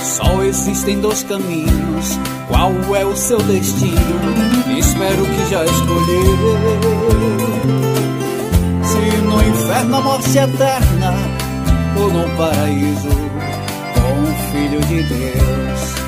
[0.04, 3.98] Só existem dois caminhos, qual é o seu destino?
[4.78, 7.00] Espero que já escolheu.
[8.84, 10.99] Se no inferno a morte eterna,
[12.08, 13.10] no paraíso,
[13.94, 16.00] com o Filho de Deus.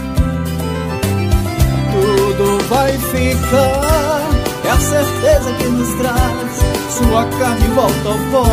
[1.91, 4.21] Tudo vai ficar
[4.63, 6.59] é a certeza que nos traz.
[6.89, 8.45] Sua carne volta ao pó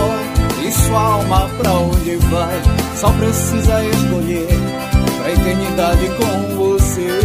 [0.66, 2.62] e sua alma pra onde vai.
[2.96, 4.48] Só precisa escolher
[5.18, 7.20] pra eternidade com você.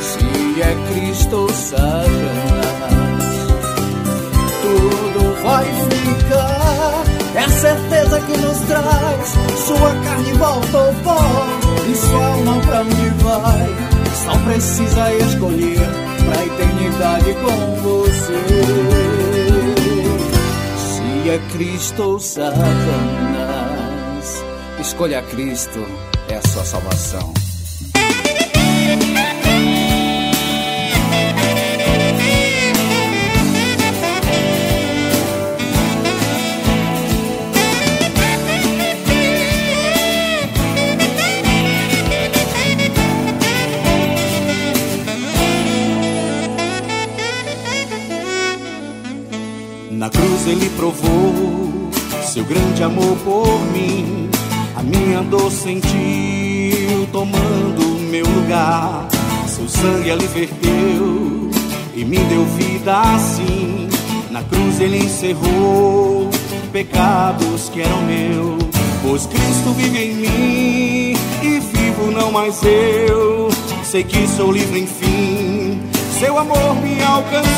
[0.00, 2.08] Se é Cristo Satanás,
[4.62, 6.67] tudo vai ficar.
[8.20, 9.28] Que nos traz.
[9.66, 11.18] Sua carne volta ao pó
[11.88, 13.68] e sua alma pra onde vai.
[14.24, 15.88] Só precisa escolher
[16.24, 18.42] pra eternidade com você.
[20.76, 22.58] Se é Cristo ou Satanás,
[24.80, 25.86] escolha Cristo,
[26.28, 27.47] é a sua salvação.
[52.38, 54.30] Seu grande amor por mim.
[54.76, 59.08] A minha dor sentiu tomando meu lugar.
[59.48, 61.50] Seu sangue ali verteu
[61.94, 63.88] e me deu vida assim.
[64.30, 66.30] Na cruz ele encerrou
[66.70, 68.62] pecados que eram meus.
[69.02, 73.48] Pois Cristo vive em mim e vivo não mais eu.
[73.82, 75.80] Sei que sou livre enfim.
[76.20, 77.48] Seu amor me alcançou.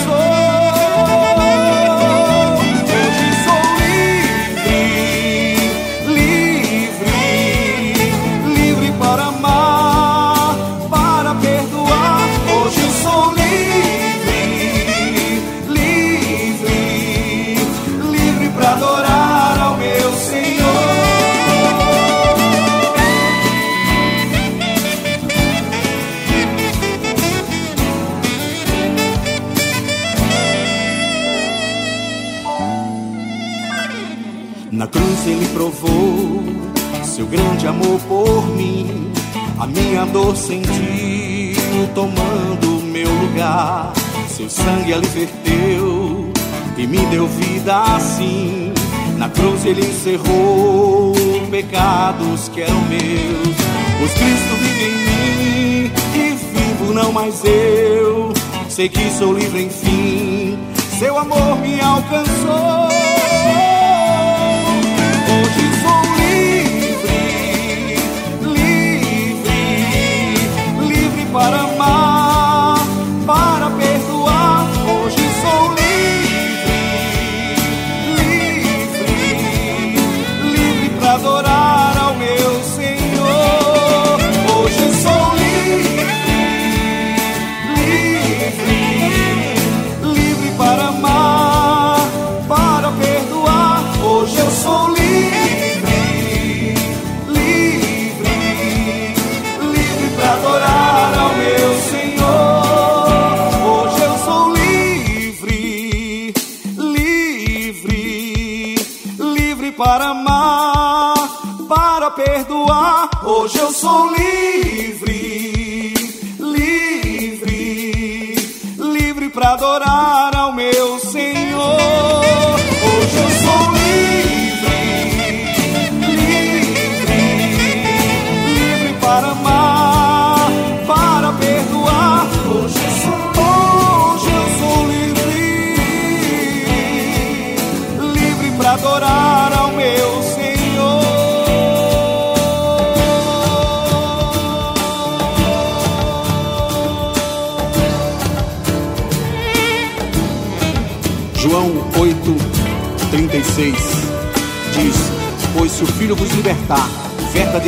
[35.30, 36.42] Ele provou
[37.04, 39.12] seu grande amor por mim.
[39.58, 43.92] A minha dor sentiu tomando meu lugar.
[44.28, 46.32] Seu sangue ali verteu
[46.76, 48.72] e me deu vida assim.
[49.18, 51.12] Na cruz ele encerrou
[51.50, 53.56] pecados que eram meus.
[53.98, 58.32] Pois Cristo vive em mim e vivo não mais eu.
[58.68, 60.58] Sei que sou livre enfim.
[60.98, 63.09] Seu amor me alcançou.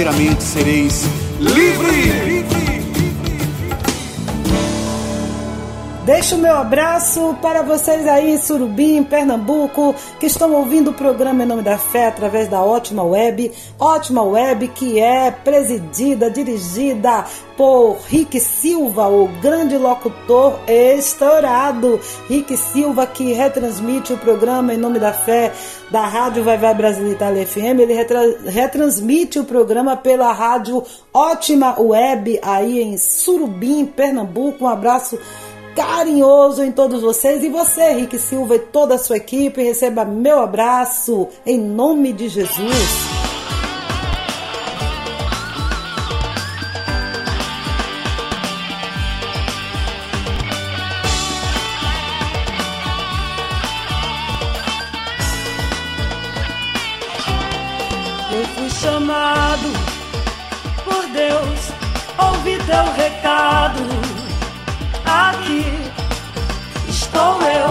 [0.03, 1.05] Verdadeiramente sereis
[1.39, 2.22] livres.
[6.23, 11.43] Deixo o meu abraço para vocês aí em Surubim, Pernambuco, que estão ouvindo o programa
[11.43, 13.51] Em Nome da Fé através da Ótima Web.
[13.77, 17.25] Ótima Web que é presidida, dirigida
[17.57, 21.99] por Rick Silva, o grande locutor estourado.
[22.29, 25.53] Rick Silva que retransmite o programa Em Nome da Fé
[25.91, 27.81] da Rádio Vai Vai Brasil Itália FM.
[27.81, 34.67] Ele retra retransmite o programa pela rádio Ótima Web aí em Surubim, Pernambuco.
[34.67, 35.19] Um abraço
[35.75, 40.41] carinhoso em todos vocês e você, Rick Silva e toda a sua equipe, receba meu
[40.41, 42.73] abraço em nome de Jesus.
[58.35, 59.69] Eu fui chamado
[60.85, 61.73] por Deus,
[62.19, 64.12] ouvi teu recado.
[67.13, 67.69] Estou eu,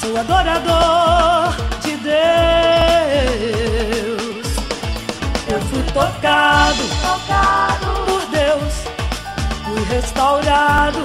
[0.00, 2.16] sou adorador de Deus.
[5.50, 8.84] Eu fui tocado, tocado por Deus,
[9.64, 11.04] fui restaurado.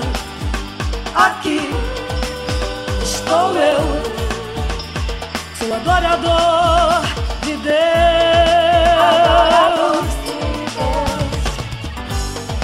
[1.15, 1.71] Aqui
[3.01, 3.81] estou eu,
[5.57, 7.01] sou adorador
[7.41, 7.81] de Deus.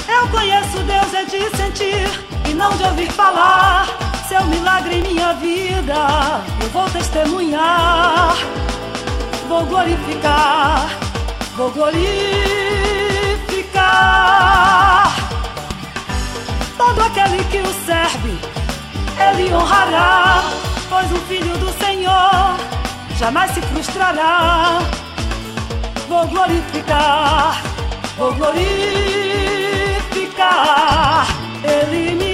[0.08, 2.27] Eu conheço Deus é de sentir
[2.58, 3.88] não de ouvir falar.
[4.28, 8.36] Seu milagre em minha vida, eu vou testemunhar,
[9.48, 10.90] vou glorificar,
[11.56, 12.18] vou glorificar.
[16.78, 18.38] Todo aquele que o serve,
[19.30, 20.44] ele honrará,
[20.90, 22.58] pois o filho do Senhor
[23.18, 24.80] jamais se frustrará.
[26.10, 27.62] Vou glorificar,
[28.18, 28.68] vou glorificar.
[31.64, 32.27] Ele me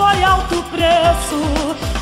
[0.00, 1.40] foi alto preço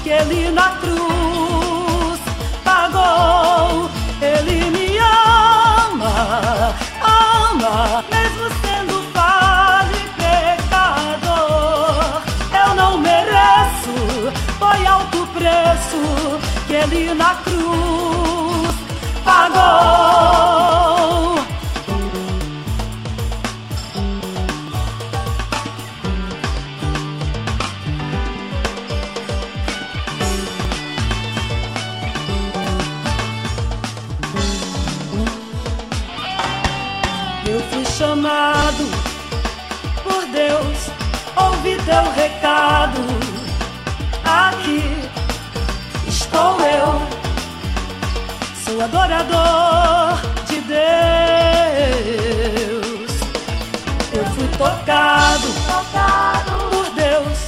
[0.05, 2.21] que ele na cruz
[2.63, 3.91] pagou.
[4.23, 6.73] Ele me ama,
[7.03, 12.23] ama, mesmo sendo falho e pecador.
[12.63, 13.97] Eu não mereço,
[14.61, 16.01] foi alto preço
[16.69, 17.48] que ele na cruz
[44.25, 44.83] Aqui
[46.07, 47.03] estou eu,
[48.65, 50.81] sou adorador de Deus.
[54.15, 57.39] Eu fui tocado, tocado por Deus,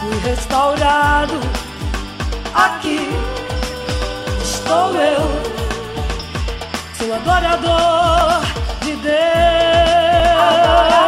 [0.00, 1.40] fui restaurado.
[2.54, 3.08] Aqui
[4.42, 5.48] estou eu
[6.98, 8.42] sou adorador
[8.82, 9.18] de Deus.
[10.64, 11.07] Eu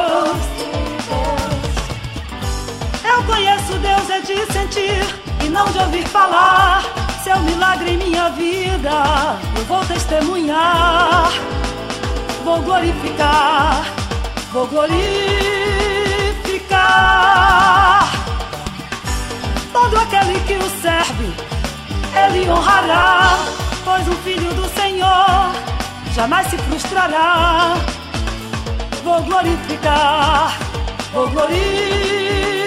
[4.34, 5.04] de sentir
[5.44, 6.82] e não de ouvir falar.
[7.24, 11.30] Seu milagre em minha vida, eu vou testemunhar,
[12.44, 13.84] vou glorificar,
[14.52, 15.00] vou glorificar.
[19.72, 21.32] Todo aquele que o serve,
[22.24, 23.38] ele honrará,
[23.84, 25.52] pois o filho do Senhor
[26.14, 27.74] jamais se frustrará.
[29.04, 30.56] Vou glorificar,
[31.12, 32.59] vou glorificar.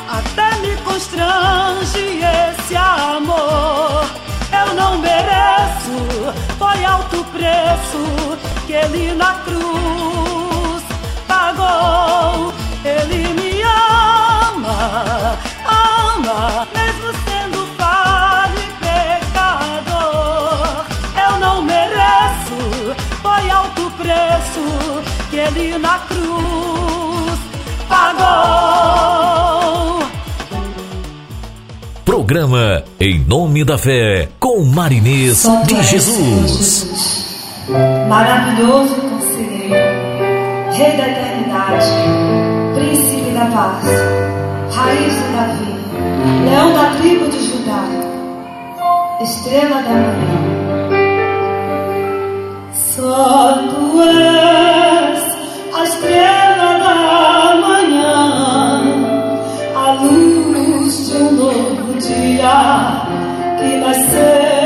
[0.10, 4.06] até me constrange esse amor.
[4.52, 10.84] Eu não mereço, foi alto preço que ele na cruz
[11.28, 12.52] pagou.
[12.84, 16.68] Ele me ama, ama,
[25.56, 27.39] ele na cruz
[27.88, 29.20] pagou.
[32.06, 37.66] Programa Em Nome da Fé, com Marinês de és, Jesus.
[38.08, 39.74] Maravilhoso conselheiro,
[40.72, 41.88] Rei da eternidade,
[42.76, 43.86] Príncipe da paz,
[44.76, 45.76] Raiz de Davi,
[46.45, 47.84] Leão da tribo de Judá,
[49.22, 50.50] Estrela da manhã.
[52.74, 54.89] Só tu és
[63.58, 64.59] que nasceu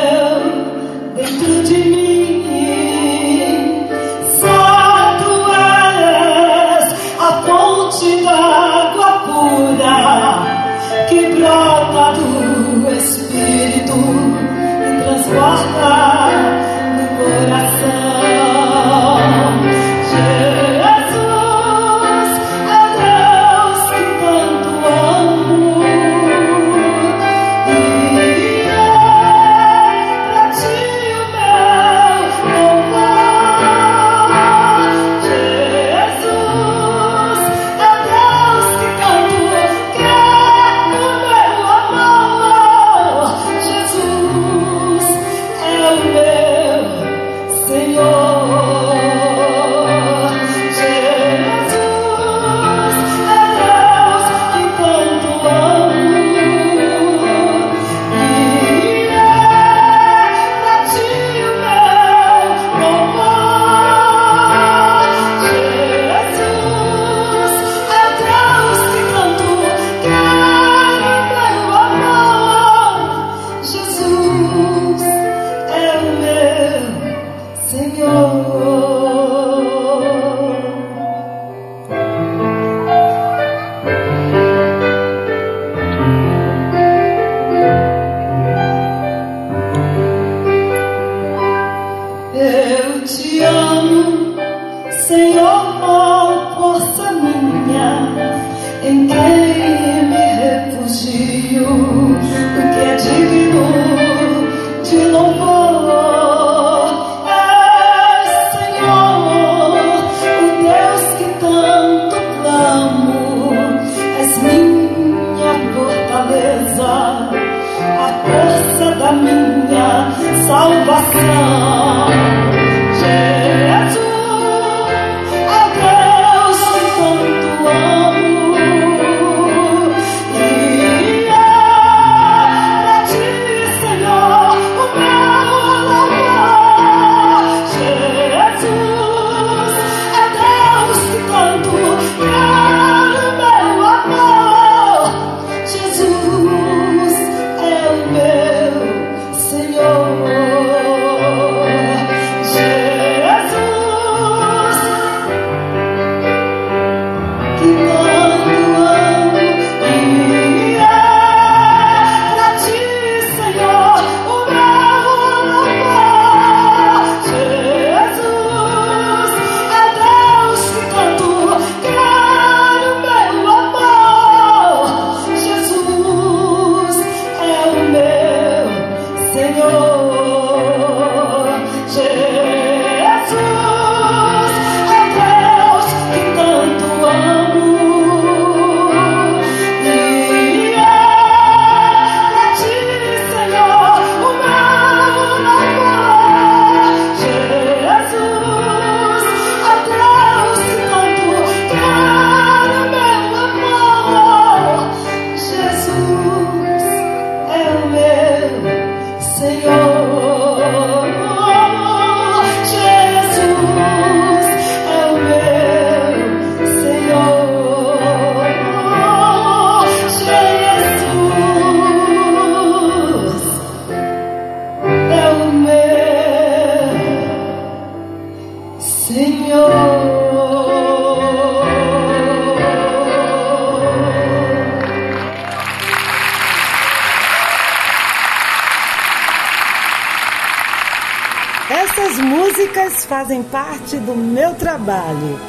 [243.24, 245.40] fazem parte do meu trabalho.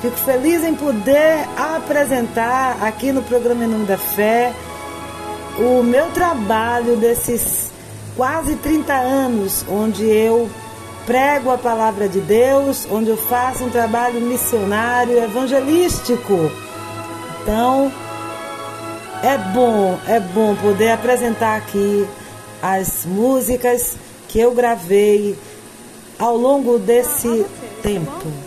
[0.00, 4.52] Fico feliz em poder apresentar aqui no programa Em Nome da Fé
[5.58, 7.72] o meu trabalho desses
[8.14, 10.48] quase 30 anos, onde eu
[11.04, 16.48] prego a palavra de Deus, onde eu faço um trabalho missionário, evangelístico.
[17.42, 17.90] Então,
[19.24, 22.06] é bom, é bom poder apresentar aqui
[22.62, 23.96] as músicas
[24.28, 25.36] que eu gravei
[26.18, 27.44] ao longo desse
[27.82, 28.45] tempo.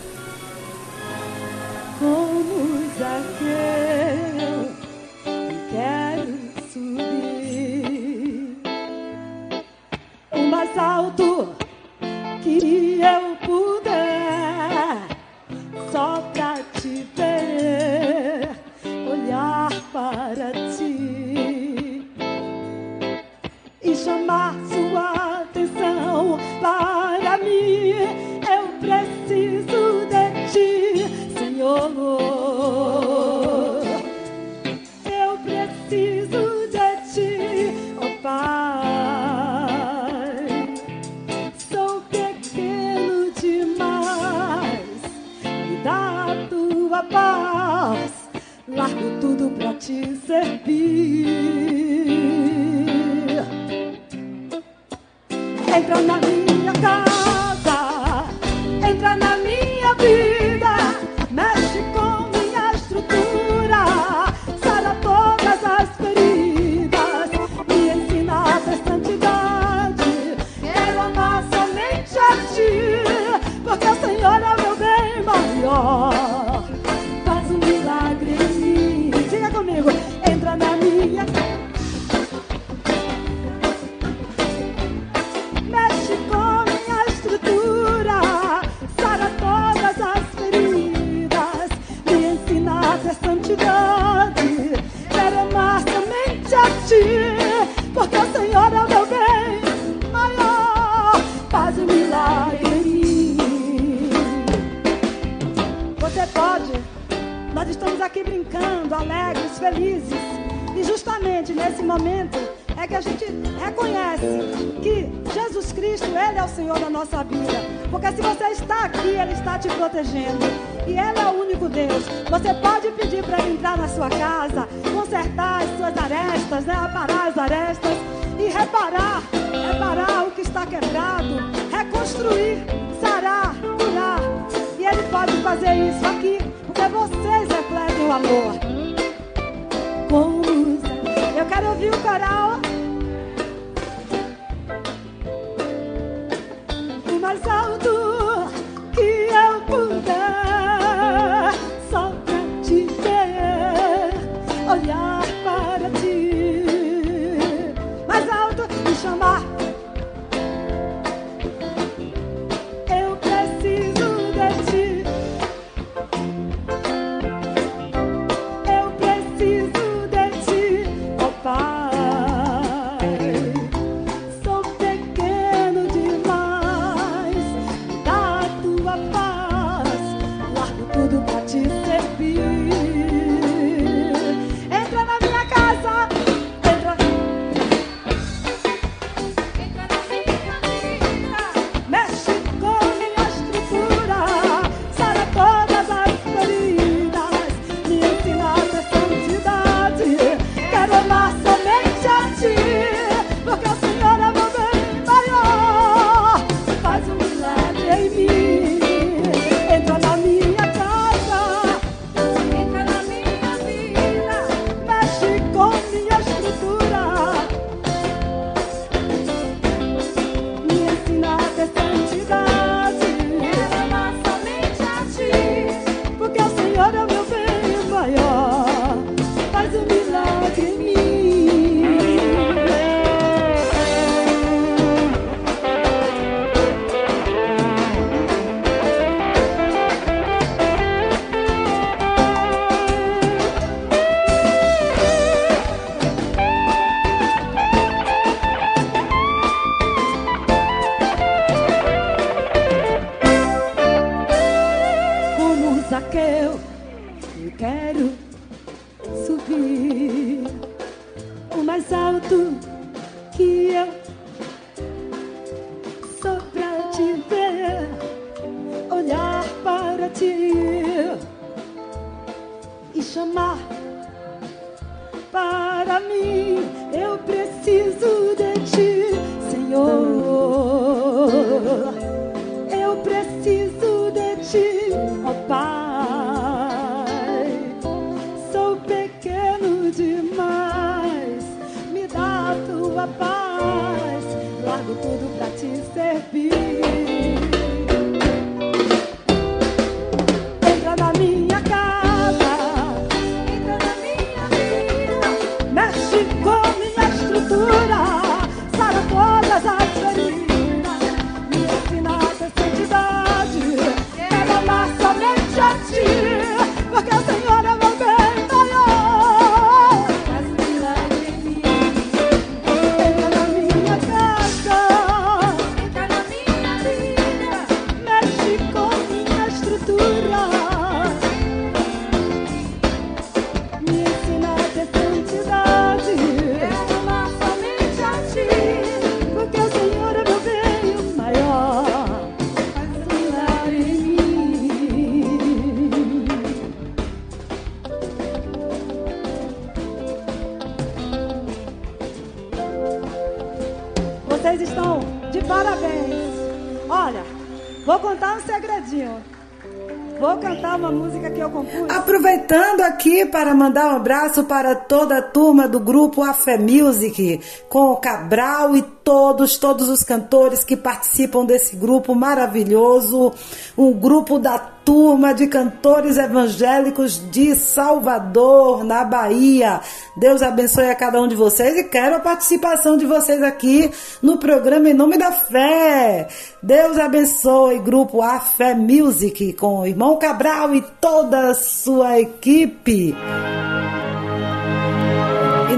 [363.40, 368.76] para mandar um abraço para toda a turma do grupo Afé Music, com o Cabral
[368.76, 373.32] e todos, todos os cantores que participam desse grupo maravilhoso,
[373.78, 379.80] um grupo da turma de cantores evangélicos de Salvador, na Bahia.
[380.20, 383.90] Deus abençoe a cada um de vocês e quero a participação de vocês aqui
[384.20, 386.28] no programa Em Nome da Fé.
[386.62, 393.16] Deus abençoe grupo A Fé Music com o irmão Cabral e toda a sua equipe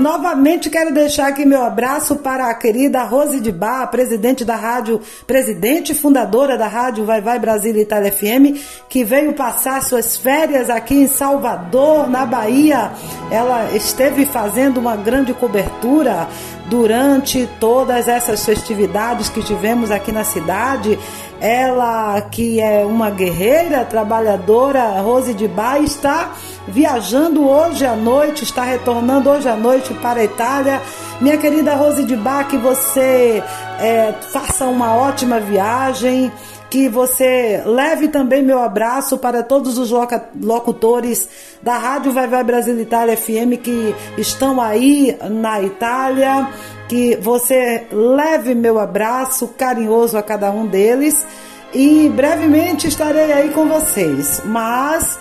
[0.03, 5.01] novamente quero deixar aqui meu abraço para a querida Rose de Bar, presidente da rádio,
[5.27, 10.69] presidente e fundadora da rádio Vai Vai Brasil Itália FM, que veio passar suas férias
[10.69, 12.91] aqui em Salvador, na Bahia.
[13.31, 16.27] Ela esteve fazendo uma grande cobertura
[16.67, 20.99] durante todas essas festividades que tivemos aqui na cidade.
[21.41, 26.33] Ela, que é uma guerreira, trabalhadora, Rose de Bar, está
[26.69, 30.81] viajando hoje à noite, está retornando hoje à noite para a Itália.
[31.21, 33.43] Minha querida Rose de Bar, que você
[33.81, 36.33] é, faça uma ótima viagem
[36.73, 39.91] que você leve também meu abraço para todos os
[40.41, 41.29] locutores
[41.63, 46.49] da Rádio Vai Vai Brasil Itália FM que estão aí na Itália,
[46.89, 51.27] que você leve meu abraço carinhoso a cada um deles
[51.75, 54.41] e brevemente estarei aí com vocês.
[54.47, 55.19] Mas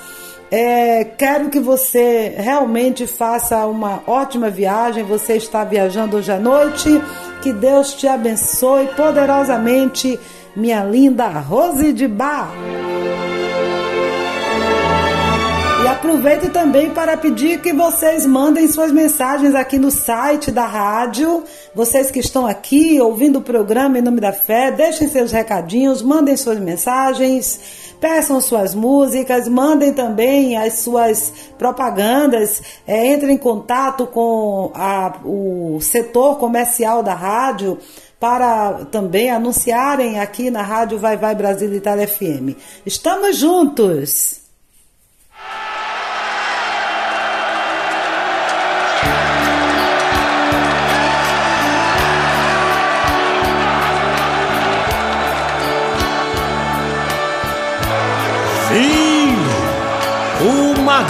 [0.51, 5.01] é, quero que você realmente faça uma ótima viagem.
[5.05, 7.01] Você está viajando hoje à noite.
[7.41, 10.19] Que Deus te abençoe poderosamente
[10.53, 12.51] minha linda Rose de Bar.
[16.01, 21.43] Aproveito também para pedir que vocês mandem suas mensagens aqui no site da rádio.
[21.75, 26.35] Vocês que estão aqui ouvindo o programa em nome da fé, deixem seus recadinhos, mandem
[26.35, 27.59] suas mensagens,
[27.99, 35.77] peçam suas músicas, mandem também as suas propagandas, é, entrem em contato com a, o
[35.81, 37.77] setor comercial da rádio
[38.19, 42.57] para também anunciarem aqui na Rádio Vai Vai Brasil Itália FM.
[42.87, 44.40] Estamos juntos!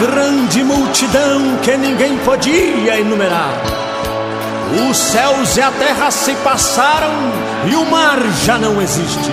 [0.01, 3.53] Grande multidão que ninguém podia enumerar
[4.89, 7.13] os céus e a terra se passaram
[7.69, 9.29] e o mar já não existe.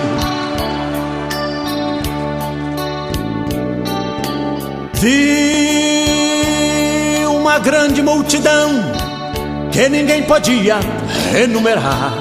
[4.93, 6.05] Vi
[7.25, 8.69] uma grande multidão
[9.71, 10.77] que ninguém podia
[11.33, 12.13] enumerar.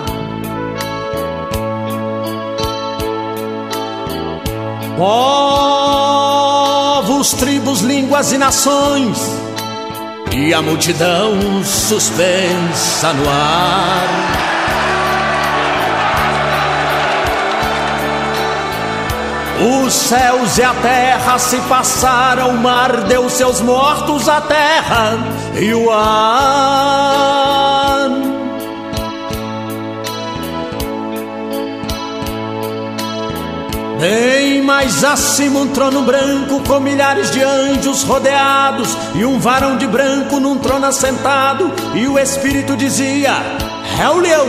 [7.29, 9.19] Povos, tribos, línguas e nações
[10.33, 14.09] e a multidão suspensa no ar.
[19.85, 25.19] Os céus e a terra se passaram, o mar deu seus mortos à terra
[25.61, 27.38] e o ar.
[33.99, 39.89] Bem mais acima um trono branco com milhares de anjos rodeados e um varão de
[39.89, 43.33] branco num trono assentado e o Espírito dizia:
[44.01, 44.47] É o leão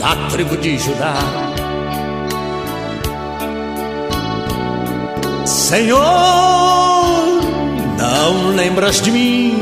[0.00, 1.14] da tribo de Judá.
[5.44, 6.02] Senhor,
[7.96, 9.60] não lembras de mim?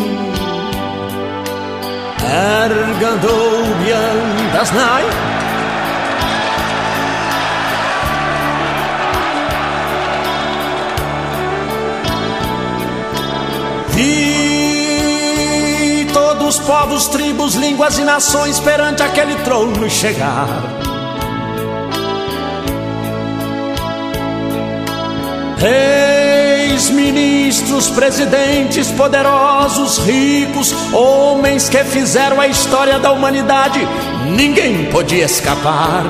[2.24, 3.64] Ergandou
[4.54, 5.33] das night
[16.66, 20.48] povos, tribos, línguas e nações perante aquele trono chegar.
[25.58, 33.80] Reis, ministros, presidentes, poderosos, ricos, homens que fizeram a história da humanidade,
[34.36, 36.04] ninguém podia escapar.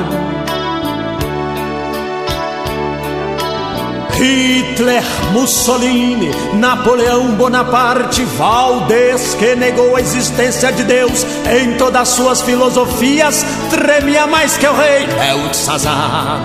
[4.25, 5.03] Hitler,
[5.33, 11.27] Mussolini, Napoleão Bonaparte, Valdez, que negou a existência de Deus
[11.61, 16.41] em todas as suas filosofias, tremia mais que o rei Belsazar.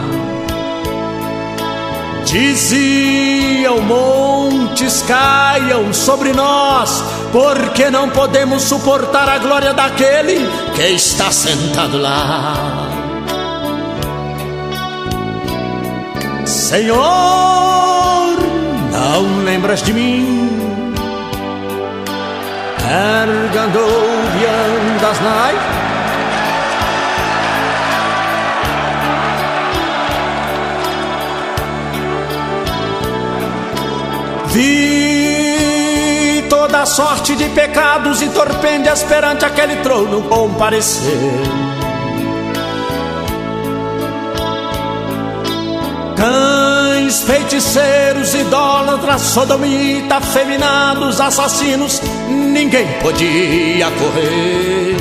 [2.26, 7.02] Diziam montes caiam sobre nós,
[7.32, 10.38] porque não podemos suportar a glória daquele
[10.76, 12.90] que está sentado lá.
[16.46, 17.69] Senhor,
[19.10, 20.50] não lembras de mim?
[22.88, 23.80] Ergando
[25.02, 25.60] das night.
[34.54, 41.70] Vi toda sorte de pecados e torpendas perante aquele trono comparecer.
[47.10, 52.00] Cães, feiticeiros, idólatras, sodomita, afeminados, assassinos,
[52.30, 54.96] ninguém podia correr.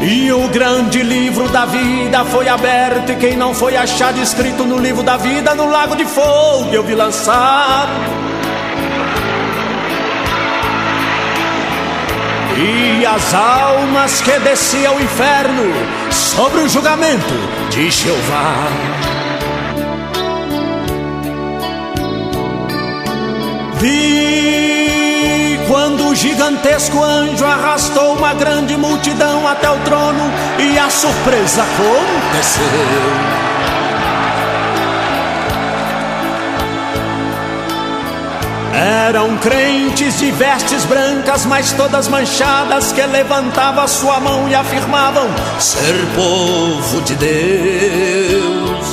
[0.00, 4.78] E o grande livro da vida foi aberto, e quem não foi achado escrito no
[4.78, 8.23] livro da vida, no lago de fogo eu vi lançar.
[12.56, 15.72] E as almas que desciam ao inferno
[16.10, 17.34] sobre o julgamento
[17.70, 18.54] de Jeová.
[23.80, 31.62] Vi quando o gigantesco anjo arrastou uma grande multidão até o trono e a surpresa
[31.62, 33.43] aconteceu.
[38.74, 45.28] Eram crentes de vestes brancas, mas todas manchadas, que levantavam sua mão e afirmavam
[45.60, 48.84] ser povo de Deus.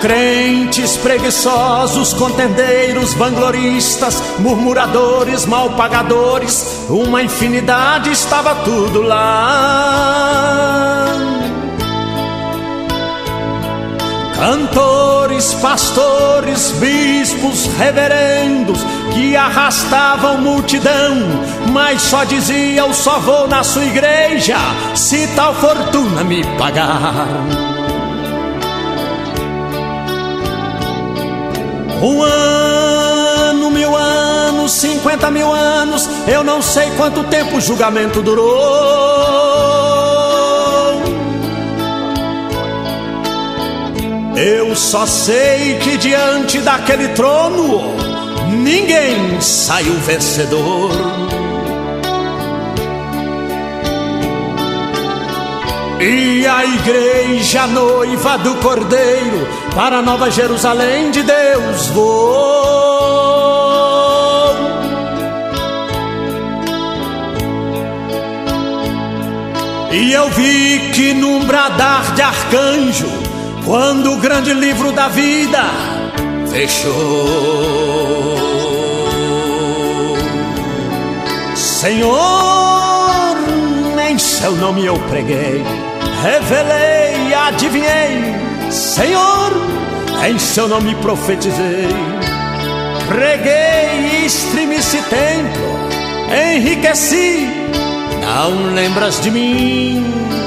[0.00, 10.97] Crentes preguiçosos, contendeiros, vangloristas, murmuradores, malpagadores, uma infinidade estava tudo lá.
[14.38, 18.78] Cantores, pastores, bispos, reverendos
[19.12, 21.16] que arrastavam multidão,
[21.72, 24.56] mas só diziam: só vou na sua igreja
[24.94, 27.26] se tal fortuna me pagar.
[32.00, 39.47] Um ano, mil anos, cinquenta mil anos, eu não sei quanto tempo o julgamento durou.
[44.40, 47.96] Eu só sei que diante daquele trono
[48.62, 50.92] ninguém saiu vencedor.
[56.00, 62.68] E a igreja noiva do Cordeiro para Nova Jerusalém de Deus vou.
[69.90, 73.17] E eu vi que num bradar de arcanjo
[73.68, 75.62] quando o grande livro da vida
[76.50, 76.94] fechou.
[81.54, 83.36] Senhor,
[84.08, 85.62] em seu nome eu preguei,
[86.22, 88.34] revelei, adivinhei.
[88.70, 89.52] Senhor,
[90.26, 91.88] em seu nome profetizei.
[93.06, 97.46] Preguei e estremeci templo, enriqueci.
[98.22, 100.37] Não lembras de mim?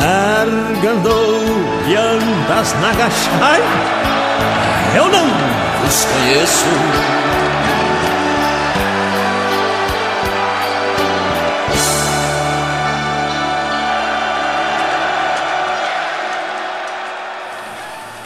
[0.00, 1.40] Argandou
[1.88, 3.60] e andas na gachai
[4.94, 5.24] Eu não
[5.86, 7.08] os conheço.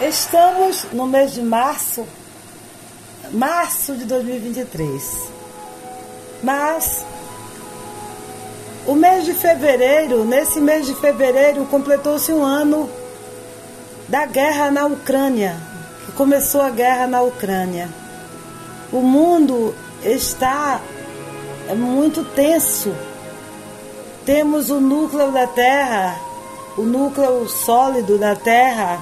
[0.01, 2.07] Estamos no mês de março,
[3.32, 5.31] março de 2023.
[6.43, 7.07] Mas
[8.87, 12.91] o mês de fevereiro, nesse mês de fevereiro, completou-se um ano
[14.09, 15.57] da guerra na Ucrânia,
[16.17, 17.89] começou a guerra na Ucrânia.
[18.93, 20.81] O mundo está
[21.77, 22.93] muito tenso.
[24.27, 26.17] Temos o núcleo da Terra,
[26.77, 29.01] o núcleo sólido da Terra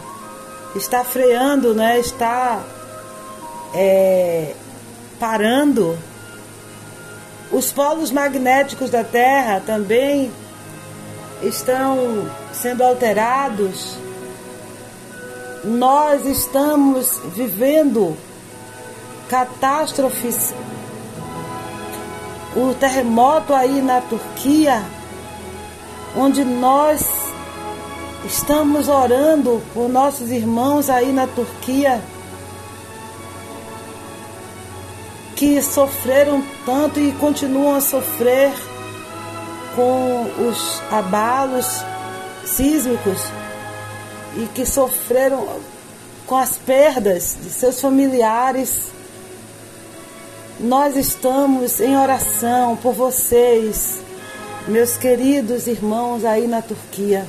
[0.77, 1.99] está freando, né?
[1.99, 2.63] Está
[3.75, 4.55] é,
[5.19, 5.99] parando
[7.53, 10.31] os polos magnéticos da Terra também
[11.43, 13.97] estão sendo alterados.
[15.65, 18.17] Nós estamos vivendo
[19.29, 20.55] catástrofes.
[22.55, 24.83] O terremoto aí na Turquia,
[26.17, 27.07] onde nós
[28.25, 32.01] estamos orando por nossos irmãos aí na Turquia
[35.41, 38.53] que sofreram tanto e continuam a sofrer
[39.75, 41.83] com os abalos
[42.45, 43.23] sísmicos
[44.37, 45.49] e que sofreram
[46.27, 48.89] com as perdas de seus familiares.
[50.61, 54.03] Nós estamos em oração por vocês,
[54.69, 57.27] meus queridos irmãos aí na Turquia,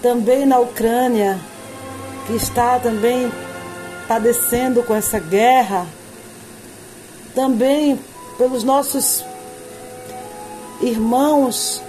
[0.00, 1.36] também na Ucrânia,
[2.28, 3.28] que está também
[4.06, 5.97] padecendo com essa guerra
[7.38, 7.96] também
[8.36, 9.24] pelos nossos
[10.80, 11.80] irmãos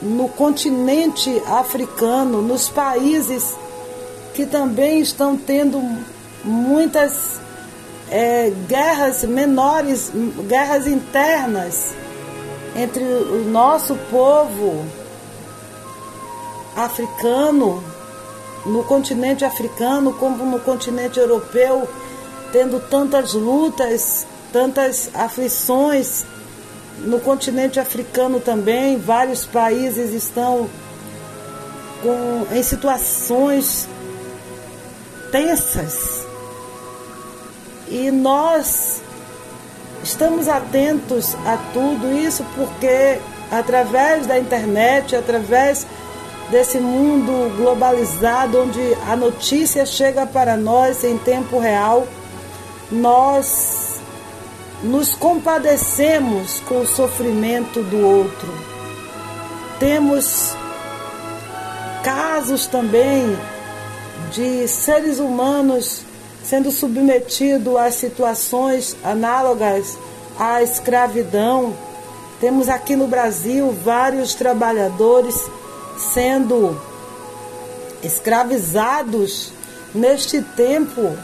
[0.00, 3.52] no continente africano, nos países
[4.32, 5.82] que também estão tendo
[6.44, 7.40] muitas
[8.08, 10.12] é, guerras menores,
[10.46, 11.94] guerras internas
[12.76, 14.84] entre o nosso povo
[16.76, 17.82] africano,
[18.64, 21.88] no continente africano como no continente europeu,
[22.52, 26.24] tendo tantas lutas tantas aflições
[26.98, 30.68] no continente africano também, vários países estão
[32.02, 33.88] com, em situações
[35.30, 36.22] tensas.
[37.88, 39.02] E nós
[40.02, 43.18] estamos atentos a tudo isso porque
[43.50, 45.86] através da internet, através
[46.50, 52.06] desse mundo globalizado onde a notícia chega para nós em tempo real,
[52.90, 53.91] nós
[54.82, 58.52] nos compadecemos com o sofrimento do outro.
[59.78, 60.54] Temos
[62.02, 63.36] casos também
[64.32, 66.02] de seres humanos
[66.42, 69.96] sendo submetidos a situações análogas
[70.38, 71.74] à escravidão.
[72.40, 75.48] Temos aqui no Brasil vários trabalhadores
[75.96, 76.80] sendo
[78.02, 79.52] escravizados
[79.94, 81.16] neste tempo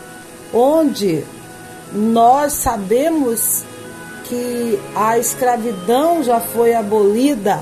[0.52, 1.24] onde
[1.92, 3.64] nós sabemos
[4.24, 7.60] que a escravidão já foi abolida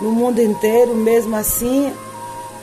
[0.00, 1.92] no mundo inteiro, mesmo assim,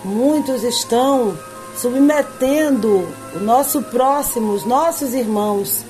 [0.04, 1.38] muitos estão
[1.78, 5.84] submetendo o nosso próximo, os nossos irmãos,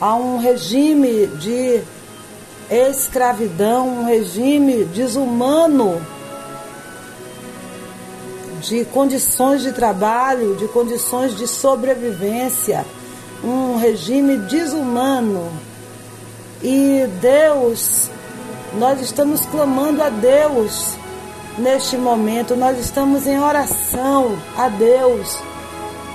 [0.00, 1.80] a um regime de
[2.68, 6.04] escravidão, um regime desumano
[8.60, 12.84] de condições de trabalho, de condições de sobrevivência,
[13.44, 15.52] um regime desumano.
[16.62, 18.10] E Deus,
[18.78, 20.96] nós estamos clamando a Deus
[21.58, 25.38] neste momento, nós estamos em oração a Deus,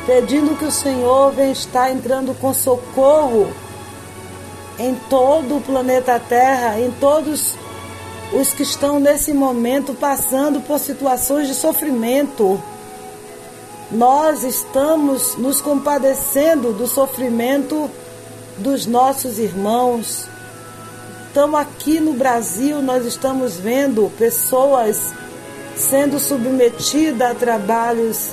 [0.05, 3.47] pedindo que o Senhor venha estar entrando com socorro
[4.79, 7.55] em todo o planeta Terra, em todos
[8.33, 12.61] os que estão nesse momento passando por situações de sofrimento.
[13.91, 17.89] Nós estamos nos compadecendo do sofrimento
[18.57, 20.27] dos nossos irmãos.
[21.27, 25.11] Estamos aqui no Brasil, nós estamos vendo pessoas
[25.75, 28.29] sendo submetidas a trabalhos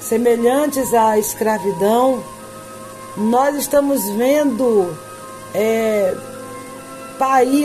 [0.00, 2.24] semelhantes à escravidão.
[3.16, 4.96] Nós estamos vendo
[5.54, 6.12] é,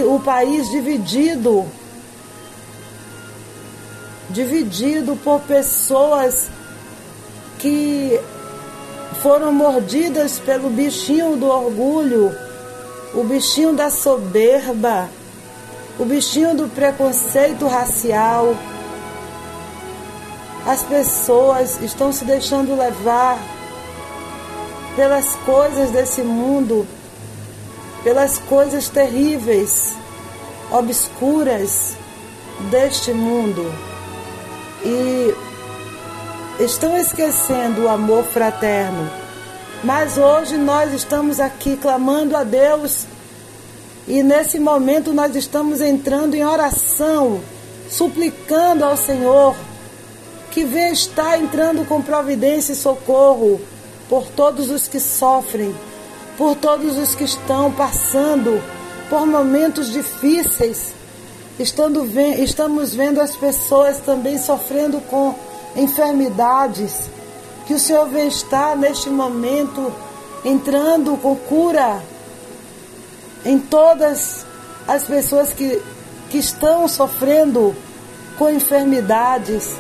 [0.06, 1.66] o país dividido
[4.30, 6.50] dividido por pessoas
[7.60, 8.20] que
[9.22, 12.36] foram mordidas pelo bichinho do orgulho,
[13.14, 15.10] o bichinho da soberba,
[16.00, 18.56] o bichinho do preconceito racial.
[20.66, 23.40] As pessoas estão se deixando levar
[24.96, 26.86] pelas coisas desse mundo
[28.08, 29.94] pelas coisas terríveis,
[30.72, 31.98] obscuras
[32.72, 33.70] deste mundo
[34.82, 35.36] e
[36.60, 39.10] estão esquecendo o amor fraterno.
[39.84, 43.06] Mas hoje nós estamos aqui clamando a Deus
[44.08, 47.42] e nesse momento nós estamos entrando em oração,
[47.90, 49.56] suplicando ao Senhor
[50.52, 53.62] que venha estar entrando com providência e socorro
[54.10, 55.76] por todos os que sofrem
[56.38, 58.62] por todos os que estão passando
[59.10, 60.94] por momentos difíceis.
[61.58, 62.06] Estando,
[62.38, 65.34] estamos vendo as pessoas também sofrendo com
[65.78, 67.10] enfermidades.
[67.66, 69.94] Que o Senhor vem estar neste momento
[70.44, 72.02] entrando com cura
[73.46, 74.46] em todas
[74.88, 75.82] as pessoas que,
[76.30, 77.76] que estão sofrendo
[78.38, 79.76] com enfermidades.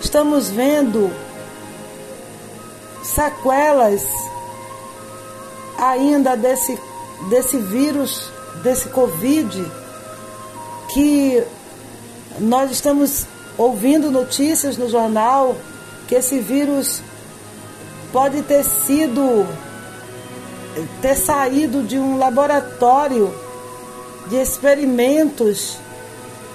[0.00, 1.10] Estamos vendo
[3.02, 4.06] sequelas
[5.78, 6.78] ainda desse,
[7.28, 8.30] desse vírus,
[8.62, 9.72] desse Covid,
[10.92, 11.44] que
[12.38, 13.26] nós estamos
[13.58, 15.56] ouvindo notícias no jornal
[16.06, 17.02] que esse vírus
[18.12, 19.46] pode ter sido,
[21.02, 23.34] ter saído de um laboratório
[24.28, 25.76] de experimentos.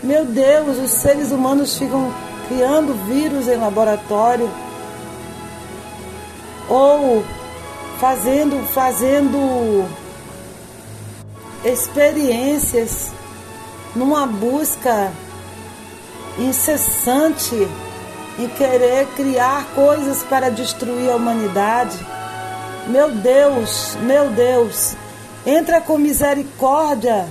[0.01, 2.11] Meu Deus, os seres humanos ficam
[2.47, 4.49] criando vírus em laboratório.
[6.69, 7.23] Ou
[7.99, 9.85] fazendo, fazendo
[11.63, 13.11] experiências
[13.95, 15.11] numa busca
[16.37, 17.67] incessante
[18.39, 21.97] em querer criar coisas para destruir a humanidade.
[22.87, 24.95] Meu Deus, meu Deus,
[25.45, 27.27] entra com misericórdia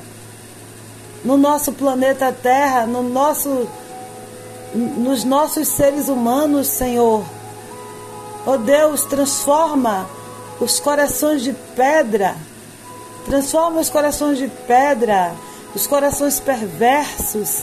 [1.25, 3.69] no nosso planeta Terra, no nosso,
[4.75, 7.25] nos nossos seres humanos, Senhor.
[8.47, 10.07] Oh Deus, transforma
[10.61, 12.35] os corações de pedra.
[13.25, 15.33] Transforma os corações de pedra,
[15.75, 17.63] os corações perversos,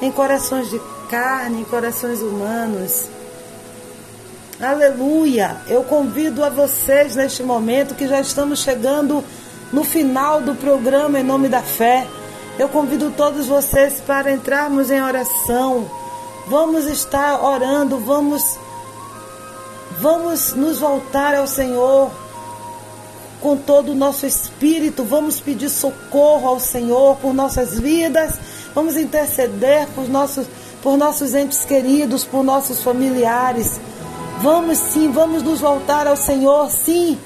[0.00, 3.08] em corações de carne, em corações humanos.
[4.60, 5.56] Aleluia!
[5.68, 9.22] Eu convido a vocês neste momento que já estamos chegando
[9.72, 12.06] no final do programa em nome da fé.
[12.58, 15.90] Eu convido todos vocês para entrarmos em oração.
[16.46, 18.58] Vamos estar orando, vamos
[20.00, 22.10] vamos nos voltar ao Senhor
[23.40, 25.04] com todo o nosso espírito.
[25.04, 28.34] Vamos pedir socorro ao Senhor por nossas vidas.
[28.76, 30.46] Vamos interceder por nossos,
[30.82, 33.80] por nossos entes queridos, por nossos familiares.
[34.42, 37.18] Vamos sim, vamos nos voltar ao Senhor, sim,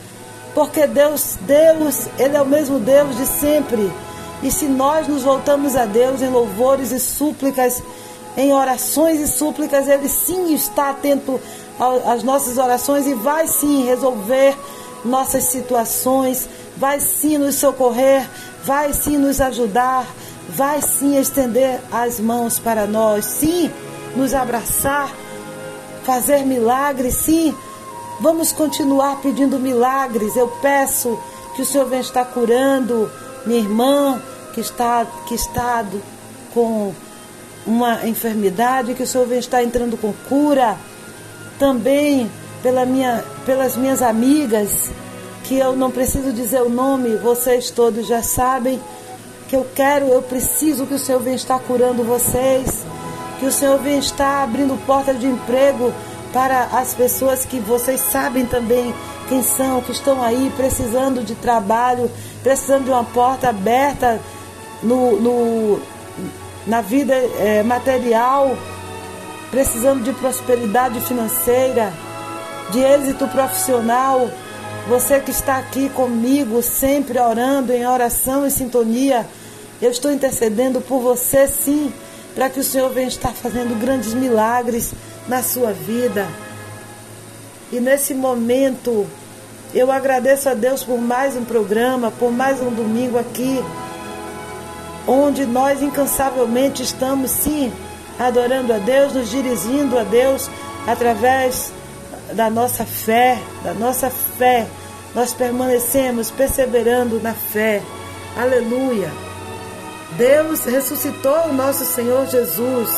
[0.55, 3.93] porque Deus, Deus, Ele é o mesmo Deus de sempre.
[4.44, 7.82] E se nós nos voltamos a Deus em louvores e súplicas,
[8.36, 11.40] em orações e súplicas, Ele sim está atento
[12.06, 14.56] às nossas orações e vai sim resolver
[15.05, 18.24] nossas situações, vai sim nos socorrer,
[18.64, 20.06] vai sim nos ajudar,
[20.49, 23.71] vai sim estender as mãos para nós, sim
[24.17, 25.15] nos abraçar,
[26.05, 27.55] fazer milagres, sim.
[28.21, 30.37] Vamos continuar pedindo milagres.
[30.37, 31.19] Eu peço
[31.55, 33.11] que o Senhor venha estar curando
[33.47, 34.21] minha irmã
[34.53, 35.85] que está que está
[36.53, 36.93] com
[37.67, 40.77] uma enfermidade, que o Senhor venha estar entrando com cura.
[41.59, 42.31] Também
[42.62, 44.91] pela minha, pelas minhas amigas,
[45.45, 48.81] que eu não preciso dizer o nome, vocês todos já sabem,
[49.51, 52.85] que eu quero, eu preciso que o Senhor venha estar curando vocês,
[53.40, 55.93] que o Senhor venha estar abrindo portas de emprego
[56.32, 58.94] para as pessoas que vocês sabem também
[59.28, 62.09] quem são, que estão aí precisando de trabalho,
[62.44, 64.20] precisando de uma porta aberta
[64.85, 65.82] no, no
[66.64, 68.56] na vida é, material,
[69.51, 71.93] precisando de prosperidade financeira
[72.70, 74.31] de êxito profissional.
[74.89, 79.27] Você que está aqui comigo, sempre orando em oração e sintonia,
[79.81, 81.93] eu estou intercedendo por você sim,
[82.35, 84.93] para que o Senhor venha estar fazendo grandes milagres
[85.27, 86.28] na sua vida.
[87.73, 89.07] E nesse momento,
[89.73, 93.62] eu agradeço a Deus por mais um programa, por mais um domingo aqui,
[95.07, 97.73] onde nós incansavelmente estamos sim
[98.19, 100.51] adorando a Deus, nos dirigindo a Deus
[100.86, 101.73] através
[102.35, 104.66] da nossa fé, da nossa fé.
[105.15, 107.82] Nós permanecemos perseverando na fé.
[108.36, 109.30] Aleluia.
[110.16, 112.91] Deus ressuscitou o nosso Senhor Jesus,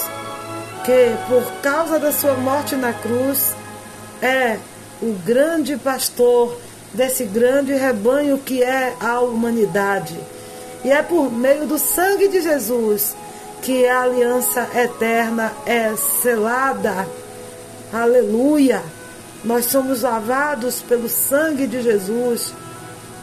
[0.84, 3.55] que por causa da sua morte na cruz
[4.20, 4.59] é
[5.01, 6.56] o grande pastor
[6.94, 10.18] desse grande rebanho que é a humanidade.
[10.84, 13.14] E é por meio do sangue de Jesus
[13.62, 17.06] que a aliança eterna é selada.
[17.93, 18.82] Aleluia.
[19.44, 22.52] Nós somos lavados pelo sangue de Jesus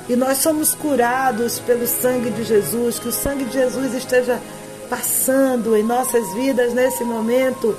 [0.10, 2.98] e nós somos curados pelo sangue de Jesus.
[2.98, 4.41] Que o sangue de Jesus esteja
[4.90, 7.77] passando em nossas vidas nesse momento,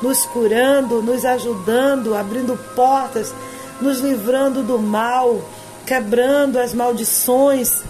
[0.00, 3.34] nos curando, nos ajudando, abrindo portas,
[3.82, 5.44] nos livrando do mal,
[5.84, 7.82] quebrando as maldições,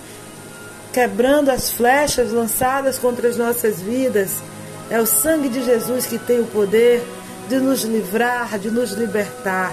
[0.92, 4.42] quebrando as flechas lançadas contra as nossas vidas.
[4.90, 7.06] É o sangue de Jesus que tem o poder
[7.48, 9.72] de nos livrar, de nos libertar.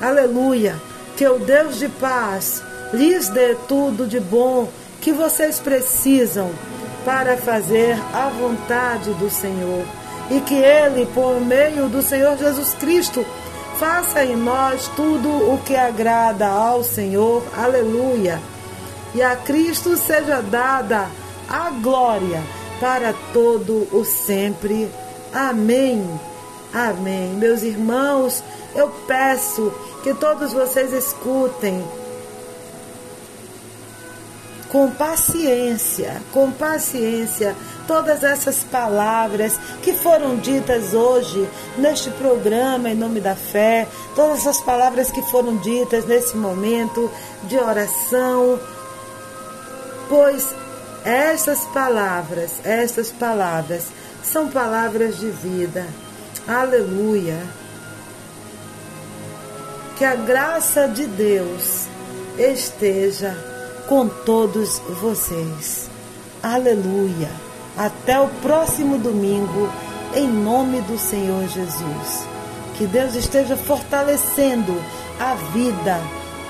[0.00, 0.74] Aleluia!
[1.16, 2.62] Que o Deus de paz
[2.92, 4.68] lhes dê tudo de bom
[5.00, 6.50] que vocês precisam
[7.04, 9.84] para fazer a vontade do Senhor.
[10.30, 13.26] E que Ele, por meio do Senhor Jesus Cristo,
[13.78, 17.42] faça em nós tudo o que agrada ao Senhor.
[17.56, 18.40] Aleluia!
[19.14, 21.06] E a Cristo seja dada
[21.48, 22.42] a glória
[22.80, 24.88] para todo o sempre.
[25.32, 26.08] Amém.
[26.72, 27.28] Amém.
[27.34, 28.42] Meus irmãos,
[28.74, 31.84] eu peço que todos vocês escutem
[34.72, 37.54] com paciência, com paciência,
[37.86, 41.46] todas essas palavras que foram ditas hoje
[41.76, 43.86] neste programa em nome da fé,
[44.16, 47.10] todas essas palavras que foram ditas nesse momento
[47.44, 48.58] de oração,
[50.08, 50.54] pois
[51.04, 53.88] essas palavras, essas palavras
[54.24, 55.86] são palavras de vida
[56.46, 57.38] Aleluia.
[59.96, 61.86] Que a graça de Deus
[62.36, 63.51] esteja
[63.92, 65.90] com todos vocês.
[66.42, 67.28] Aleluia.
[67.76, 69.68] Até o próximo domingo,
[70.14, 72.26] em nome do Senhor Jesus.
[72.78, 74.74] Que Deus esteja fortalecendo
[75.20, 76.00] a vida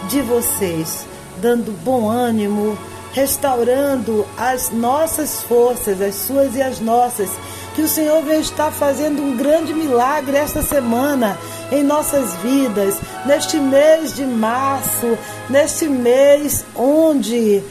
[0.08, 1.04] de vocês,
[1.38, 2.78] dando bom ânimo,
[3.12, 7.30] restaurando as nossas forças, as suas e as nossas.
[7.74, 11.38] Que o Senhor venha estar fazendo um grande milagre esta semana
[11.70, 15.16] em nossas vidas, neste mês de março,
[15.48, 17.62] neste mês onde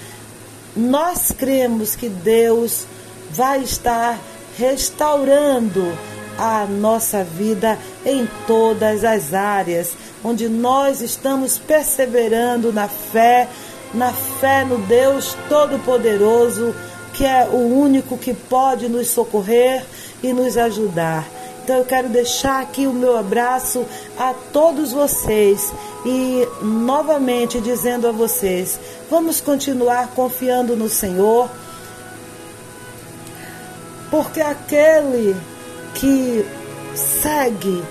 [0.75, 2.85] nós cremos que Deus
[3.31, 4.17] vai estar
[4.57, 5.95] restaurando
[6.37, 9.93] a nossa vida em todas as áreas,
[10.23, 13.47] onde nós estamos perseverando na fé,
[13.93, 16.73] na fé no Deus Todo-Poderoso
[17.13, 19.85] que é o único que pode nos socorrer
[20.23, 21.27] e nos ajudar.
[21.63, 23.85] Então eu quero deixar aqui o meu abraço
[24.17, 25.71] a todos vocês
[26.05, 31.49] e novamente dizendo a vocês: vamos continuar confiando no Senhor,
[34.09, 35.35] porque aquele
[35.93, 36.45] que
[36.95, 37.83] segue,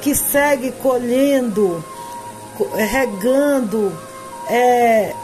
[0.00, 1.84] que segue colhendo,
[2.74, 3.92] regando,
[4.50, 5.14] é,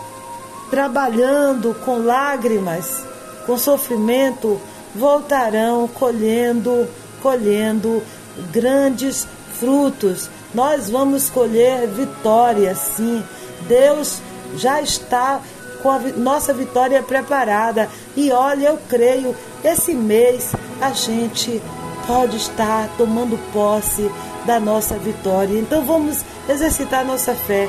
[0.71, 3.03] trabalhando com lágrimas,
[3.45, 4.61] com sofrimento,
[4.95, 6.89] voltarão colhendo,
[7.21, 8.03] colhendo
[8.53, 9.27] grandes
[9.59, 10.31] frutos.
[10.55, 13.23] Nós vamos colher vitória, sim.
[13.69, 14.21] Deus
[14.55, 15.41] já está
[15.83, 17.89] com a nossa vitória preparada.
[18.17, 19.35] E olha, eu creio,
[19.65, 21.61] esse mês a gente
[22.07, 24.11] pode estar tomando posse
[24.47, 25.59] da nossa vitória.
[25.59, 27.69] Então vamos exercitar nossa fé.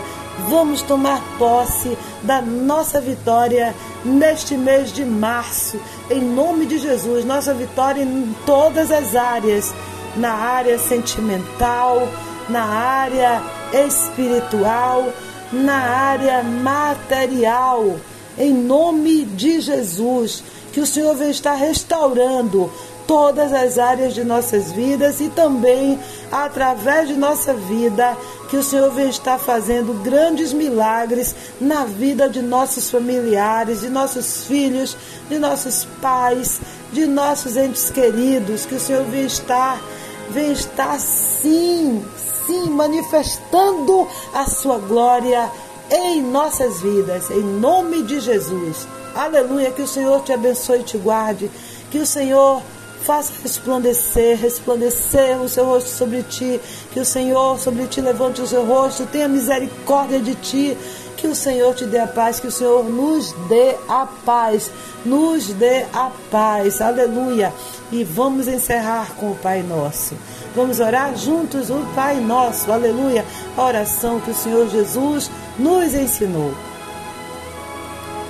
[0.49, 3.73] Vamos tomar posse da nossa vitória
[4.05, 7.26] neste mês de março, em nome de Jesus.
[7.26, 9.73] Nossa vitória em todas as áreas
[10.15, 12.07] na área sentimental,
[12.49, 13.41] na área
[13.88, 15.11] espiritual,
[15.51, 17.95] na área material.
[18.38, 22.72] Em nome de Jesus, que o Senhor venha estar restaurando
[23.07, 25.97] todas as áreas de nossas vidas e também
[26.31, 28.15] através de nossa vida,
[28.49, 34.45] que o Senhor venha estar fazendo grandes milagres na vida de nossos familiares, de nossos
[34.45, 34.95] filhos,
[35.30, 36.60] de nossos pais,
[36.91, 39.82] de nossos entes queridos, que o Senhor venha estar,
[40.30, 42.03] venha estar sim,
[42.45, 45.52] sim, manifestando a sua glória
[45.90, 48.88] em nossas vidas, em nome de Jesus.
[49.15, 51.49] Aleluia, que o Senhor te abençoe e te guarde,
[51.91, 52.61] que o Senhor
[53.06, 56.60] faça resplandecer, resplandecer o seu rosto sobre ti,
[56.91, 60.78] que o Senhor sobre ti levante o seu rosto, tenha misericórdia de ti,
[61.15, 64.69] que o Senhor te dê a paz, que o Senhor nos dê a paz,
[65.06, 67.53] nos dê a paz, aleluia.
[67.91, 70.15] E vamos encerrar com o Pai Nosso.
[70.56, 73.26] Vamos orar juntos o Pai Nosso, aleluia,
[73.56, 76.53] a oração que o Senhor Jesus nos ensinou.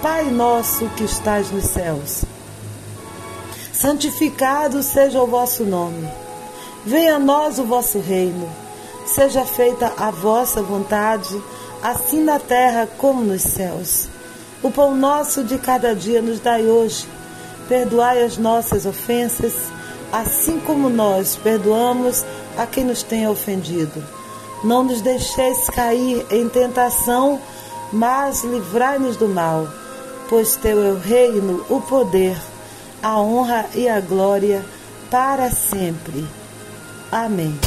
[0.01, 2.36] Pai nosso que estás nos céus
[3.79, 6.09] santificado seja o vosso nome.
[6.83, 8.49] Venha a nós o vosso reino.
[9.05, 11.39] Seja feita a vossa vontade,
[11.83, 14.09] assim na terra como nos céus.
[14.63, 17.07] O pão nosso de cada dia nos dai hoje.
[17.69, 19.53] Perdoai as nossas ofensas,
[20.11, 22.25] assim como nós perdoamos
[22.57, 24.03] a quem nos tenha ofendido.
[24.63, 27.39] Não nos deixeis cair em tentação,
[27.93, 29.67] mas livrai-nos do mal,
[30.27, 32.35] pois teu é o reino, o poder
[33.01, 34.63] a honra e a glória
[35.09, 36.25] para sempre.
[37.11, 37.57] Amém.